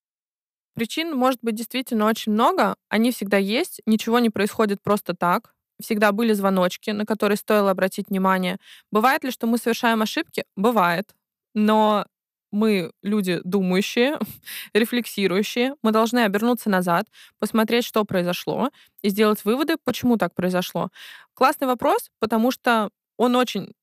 Причин 0.79 1.13
может 1.13 1.41
быть 1.41 1.55
действительно 1.55 2.05
очень 2.05 2.31
много, 2.31 2.77
они 2.87 3.11
всегда 3.11 3.35
есть, 3.35 3.81
ничего 3.85 4.19
не 4.19 4.29
происходит 4.29 4.81
просто 4.81 5.13
так. 5.13 5.53
Всегда 5.81 6.13
были 6.13 6.31
звоночки, 6.31 6.91
на 6.91 7.05
которые 7.05 7.35
стоило 7.35 7.71
обратить 7.71 8.07
внимание. 8.07 8.59
Бывает 8.89 9.25
ли, 9.25 9.31
что 9.31 9.45
мы 9.45 9.57
совершаем 9.57 10.01
ошибки? 10.01 10.45
Бывает. 10.55 11.13
Но 11.53 12.05
мы 12.53 12.93
люди 13.03 13.41
думающие, 13.43 14.19
рефлексирующие, 14.73 15.75
мы 15.83 15.91
должны 15.91 16.19
обернуться 16.19 16.69
назад, 16.69 17.07
посмотреть, 17.39 17.83
что 17.83 18.05
произошло, 18.05 18.69
и 19.01 19.09
сделать 19.09 19.43
выводы, 19.43 19.75
почему 19.83 20.15
так 20.15 20.33
произошло. 20.33 20.91
Классный 21.33 21.67
вопрос, 21.67 22.09
потому 22.19 22.51
что 22.51 22.89
он 23.17 23.35
очень 23.35 23.73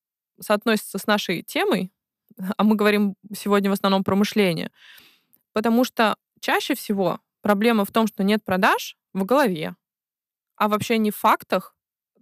соотносится 0.40 0.96
с 0.96 1.06
нашей 1.06 1.42
темой, 1.42 1.92
а 2.56 2.64
мы 2.64 2.74
говорим 2.74 3.16
сегодня 3.36 3.68
в 3.68 3.74
основном 3.74 4.02
про 4.02 4.16
мышление. 4.16 4.70
Потому 5.52 5.84
что 5.84 6.16
чаще 6.40 6.74
всего 6.74 7.20
проблема 7.42 7.84
в 7.84 7.92
том, 7.92 8.06
что 8.06 8.24
нет 8.24 8.44
продаж 8.44 8.96
в 9.12 9.24
голове, 9.24 9.76
а 10.56 10.68
вообще 10.68 10.98
не 10.98 11.10
в 11.10 11.16
фактах 11.16 11.74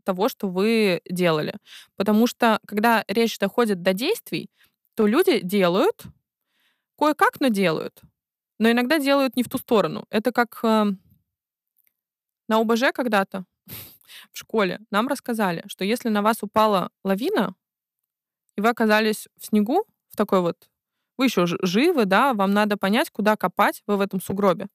того, 0.04 0.28
что 0.28 0.48
вы 0.48 1.00
делали. 1.08 1.54
Потому 1.96 2.26
что 2.26 2.60
когда 2.66 3.04
речь 3.08 3.38
доходит 3.38 3.82
до 3.82 3.94
действий, 3.94 4.50
то 4.94 5.06
люди 5.06 5.40
делают, 5.40 6.04
Кое-как, 6.98 7.40
но 7.40 7.48
делают. 7.48 8.00
Но 8.58 8.70
иногда 8.70 8.98
делают 8.98 9.36
не 9.36 9.42
в 9.42 9.48
ту 9.48 9.58
сторону. 9.58 10.06
Это 10.10 10.32
как 10.32 10.60
э, 10.62 10.84
на 12.48 12.60
ОБЖ 12.60 12.92
когда-то 12.94 13.44
в 14.32 14.38
школе 14.38 14.80
нам 14.90 15.08
рассказали, 15.08 15.64
что 15.66 15.84
если 15.84 16.08
на 16.08 16.22
вас 16.22 16.42
упала 16.42 16.90
лавина, 17.02 17.54
и 18.56 18.60
вы 18.60 18.68
оказались 18.68 19.28
в 19.36 19.46
снегу, 19.46 19.84
в 20.08 20.16
такой 20.16 20.40
вот, 20.40 20.70
вы 21.18 21.26
еще 21.26 21.46
живы, 21.46 22.04
да, 22.06 22.34
вам 22.34 22.52
надо 22.52 22.76
понять, 22.76 23.10
куда 23.10 23.36
копать 23.36 23.82
вы 23.86 23.96
в 23.96 24.00
этом 24.00 24.20
сугробе. 24.20 24.68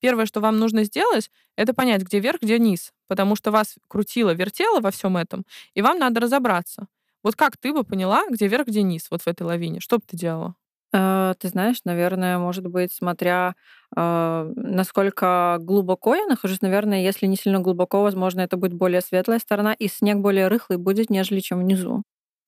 Первое, 0.00 0.26
что 0.26 0.40
вам 0.40 0.58
нужно 0.58 0.84
сделать, 0.84 1.30
это 1.56 1.74
понять, 1.74 2.02
где 2.02 2.18
верх, 2.20 2.40
где 2.42 2.58
низ, 2.58 2.92
потому 3.08 3.36
что 3.36 3.50
вас 3.50 3.76
крутило, 3.88 4.30
вертело 4.34 4.80
во 4.80 4.90
всем 4.90 5.16
этом, 5.16 5.44
и 5.74 5.82
вам 5.82 5.98
надо 5.98 6.20
разобраться. 6.20 6.86
Вот 7.22 7.36
как 7.36 7.56
ты 7.56 7.72
бы 7.72 7.84
поняла, 7.84 8.24
где 8.28 8.48
верх, 8.48 8.66
где 8.66 8.82
низ, 8.82 9.06
вот 9.10 9.22
в 9.22 9.28
этой 9.28 9.44
лавине? 9.44 9.80
Что 9.80 9.98
бы 9.98 10.02
ты 10.06 10.16
делала? 10.16 10.54
Э, 10.92 11.34
ты 11.38 11.48
знаешь, 11.48 11.78
наверное, 11.84 12.38
может 12.38 12.66
быть, 12.66 12.92
смотря, 12.92 13.54
а, 13.96 14.50
насколько 14.56 15.58
глубоко 15.60 16.14
я 16.16 16.26
нахожусь, 16.26 16.60
наверное, 16.62 17.02
если 17.02 17.26
не 17.26 17.36
сильно 17.36 17.60
глубоко, 17.60 18.02
возможно, 18.02 18.40
это 18.40 18.56
будет 18.56 18.74
более 18.74 19.00
светлая 19.00 19.38
сторона, 19.38 19.72
и 19.72 19.88
снег 19.88 20.18
более 20.18 20.48
рыхлый 20.48 20.78
будет, 20.78 21.10
нежели 21.10 21.40
чем 21.40 21.60
внизу. 21.60 22.02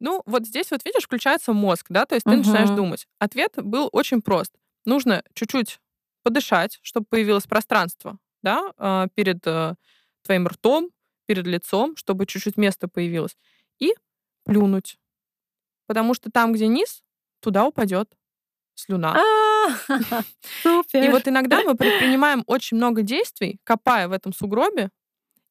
Ну, 0.04 0.22
вот 0.26 0.46
здесь 0.46 0.70
вот 0.70 0.84
видишь, 0.84 1.04
включается 1.04 1.54
мозг, 1.54 1.86
да, 1.88 2.04
то 2.04 2.14
есть 2.14 2.26
ты 2.26 2.36
начинаешь 2.36 2.68
Мгм. 2.68 2.76
думать. 2.76 3.06
Ответ 3.18 3.52
был 3.56 3.88
очень 3.90 4.20
прост. 4.20 4.52
Нужно 4.84 5.22
чуть-чуть 5.32 5.80
подышать, 6.22 6.78
чтобы 6.82 7.06
появилось 7.08 7.46
пространство, 7.46 8.18
да, 8.42 8.70
а, 8.76 9.08
перед 9.14 9.38
э, 9.46 9.76
твоим 10.22 10.46
ртом, 10.46 10.90
перед 11.24 11.46
лицом, 11.46 11.96
чтобы 11.96 12.26
чуть-чуть 12.26 12.58
места 12.58 12.86
появилось, 12.86 13.38
и 13.78 13.94
плюнуть. 14.44 14.98
Потому 15.86 16.12
что 16.12 16.30
там, 16.30 16.52
где 16.52 16.66
низ, 16.66 17.02
туда 17.40 17.64
упадет 17.64 18.10
слюна. 18.74 19.14
А, 19.16 19.68
И 20.92 21.08
вот 21.08 21.26
иногда 21.28 21.62
мы 21.62 21.76
предпринимаем 21.76 22.44
очень 22.46 22.76
много 22.76 23.00
действий, 23.00 23.58
копая 23.64 24.08
в 24.08 24.12
этом 24.12 24.34
сугробе, 24.34 24.90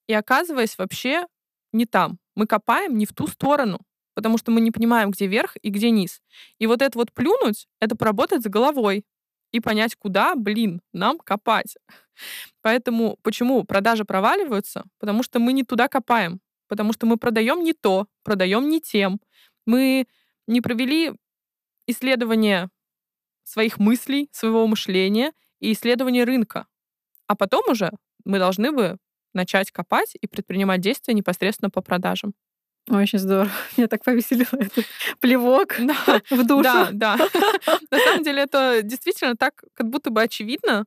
и 0.05 0.13
оказываясь 0.13 0.77
вообще 0.77 1.25
не 1.71 1.87
там. 1.87 2.19
Мы 2.35 2.45
копаем 2.45 2.99
не 2.99 3.07
в 3.07 3.13
ту 3.13 3.25
сторону, 3.25 3.79
потому 4.13 4.37
что 4.37 4.51
мы 4.51 4.61
не 4.61 4.71
понимаем, 4.71 5.11
где 5.11 5.27
верх 5.27 5.55
и 5.61 5.69
где 5.69 5.89
низ. 5.89 6.21
И 6.59 6.67
вот 6.67 6.81
это 6.81 6.97
вот 6.97 7.13
плюнуть, 7.13 7.67
это 7.79 7.95
поработать 7.95 8.43
с 8.43 8.47
головой 8.47 9.05
и 9.51 9.59
понять, 9.59 9.95
куда, 9.95 10.35
блин, 10.35 10.81
нам 10.93 11.19
копать. 11.19 11.77
Поэтому 12.61 13.17
почему 13.21 13.63
продажи 13.63 14.05
проваливаются? 14.05 14.83
Потому 14.99 15.23
что 15.23 15.39
мы 15.39 15.53
не 15.53 15.63
туда 15.63 15.87
копаем, 15.87 16.39
потому 16.67 16.93
что 16.93 17.05
мы 17.05 17.17
продаем 17.17 17.63
не 17.63 17.73
то, 17.73 18.07
продаем 18.23 18.69
не 18.69 18.81
тем. 18.81 19.19
Мы 19.65 20.07
не 20.47 20.61
провели 20.61 21.13
исследование 21.87 22.69
своих 23.43 23.79
мыслей, 23.79 24.29
своего 24.31 24.65
мышления 24.67 25.33
и 25.59 25.71
исследование 25.73 26.23
рынка. 26.23 26.67
А 27.27 27.35
потом 27.35 27.69
уже 27.69 27.91
мы 28.25 28.39
должны 28.39 28.71
бы 28.71 28.97
начать 29.33 29.71
копать 29.71 30.15
и 30.19 30.27
предпринимать 30.27 30.81
действия 30.81 31.13
непосредственно 31.13 31.69
по 31.69 31.81
продажам. 31.81 32.33
Очень 32.89 33.19
здорово. 33.19 33.49
Меня 33.77 33.87
так 33.87 34.03
повеселило 34.03 34.59
этот 34.59 34.85
плевок 35.19 35.75
Да, 35.79 36.21
в 36.29 36.45
душу. 36.45 36.63
да, 36.63 36.89
да. 36.91 37.17
На 37.89 37.99
самом 37.99 38.23
деле 38.23 38.43
это 38.43 38.81
действительно 38.83 39.35
так, 39.35 39.63
как 39.73 39.89
будто 39.89 40.09
бы 40.09 40.21
очевидно, 40.21 40.85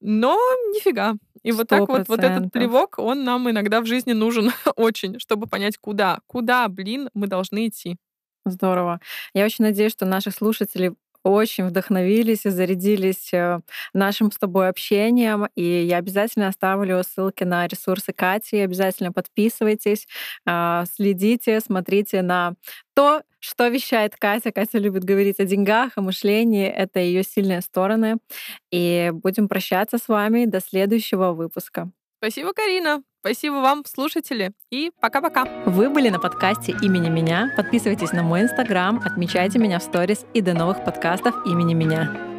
но 0.00 0.36
нифига. 0.72 1.14
И 1.42 1.50
вот 1.50 1.68
так 1.68 1.88
вот, 1.88 2.08
вот 2.08 2.20
этот 2.20 2.52
плевок, 2.52 2.98
он 2.98 3.24
нам 3.24 3.50
иногда 3.50 3.80
в 3.80 3.86
жизни 3.86 4.12
нужен 4.12 4.52
очень, 4.76 5.18
чтобы 5.18 5.48
понять, 5.48 5.76
куда, 5.78 6.20
куда, 6.26 6.68
блин, 6.68 7.10
мы 7.14 7.26
должны 7.26 7.66
идти. 7.66 7.96
Здорово. 8.44 9.00
Я 9.34 9.44
очень 9.44 9.64
надеюсь, 9.64 9.92
что 9.92 10.04
наши 10.04 10.30
слушатели 10.30 10.94
очень 11.24 11.64
вдохновились 11.66 12.46
и 12.46 12.50
зарядились 12.50 13.32
э, 13.32 13.60
нашим 13.94 14.32
с 14.32 14.38
тобой 14.38 14.68
общением. 14.68 15.48
И 15.54 15.62
я 15.62 15.98
обязательно 15.98 16.48
оставлю 16.48 17.02
ссылки 17.04 17.44
на 17.44 17.66
ресурсы 17.66 18.12
Кати. 18.12 18.58
Обязательно 18.58 19.12
подписывайтесь, 19.12 20.06
а, 20.46 20.84
следите, 20.94 21.60
смотрите 21.60 22.22
на 22.22 22.54
то, 22.94 23.22
что 23.40 23.68
вещает 23.68 24.16
Катя. 24.16 24.52
Катя 24.52 24.78
любит 24.78 25.04
говорить 25.04 25.40
о 25.40 25.44
деньгах, 25.44 25.92
о 25.96 26.02
мышлении. 26.02 26.66
Это 26.68 27.00
ее 27.00 27.22
сильные 27.24 27.60
стороны. 27.60 28.18
И 28.70 29.10
будем 29.12 29.48
прощаться 29.48 29.98
с 29.98 30.08
вами 30.08 30.46
до 30.46 30.60
следующего 30.60 31.32
выпуска. 31.32 31.90
Спасибо, 32.22 32.52
Карина. 32.52 33.02
Спасибо 33.18 33.54
вам, 33.54 33.82
слушатели. 33.84 34.52
И 34.70 34.92
пока-пока. 35.00 35.44
Вы 35.66 35.90
были 35.90 36.08
на 36.08 36.20
подкасте 36.20 36.70
имени 36.80 37.08
меня. 37.08 37.52
Подписывайтесь 37.56 38.12
на 38.12 38.22
мой 38.22 38.42
инстаграм, 38.42 39.02
отмечайте 39.04 39.58
меня 39.58 39.80
в 39.80 39.82
сторис 39.82 40.24
и 40.32 40.40
до 40.40 40.54
новых 40.54 40.84
подкастов 40.84 41.34
имени 41.44 41.74
меня. 41.74 42.31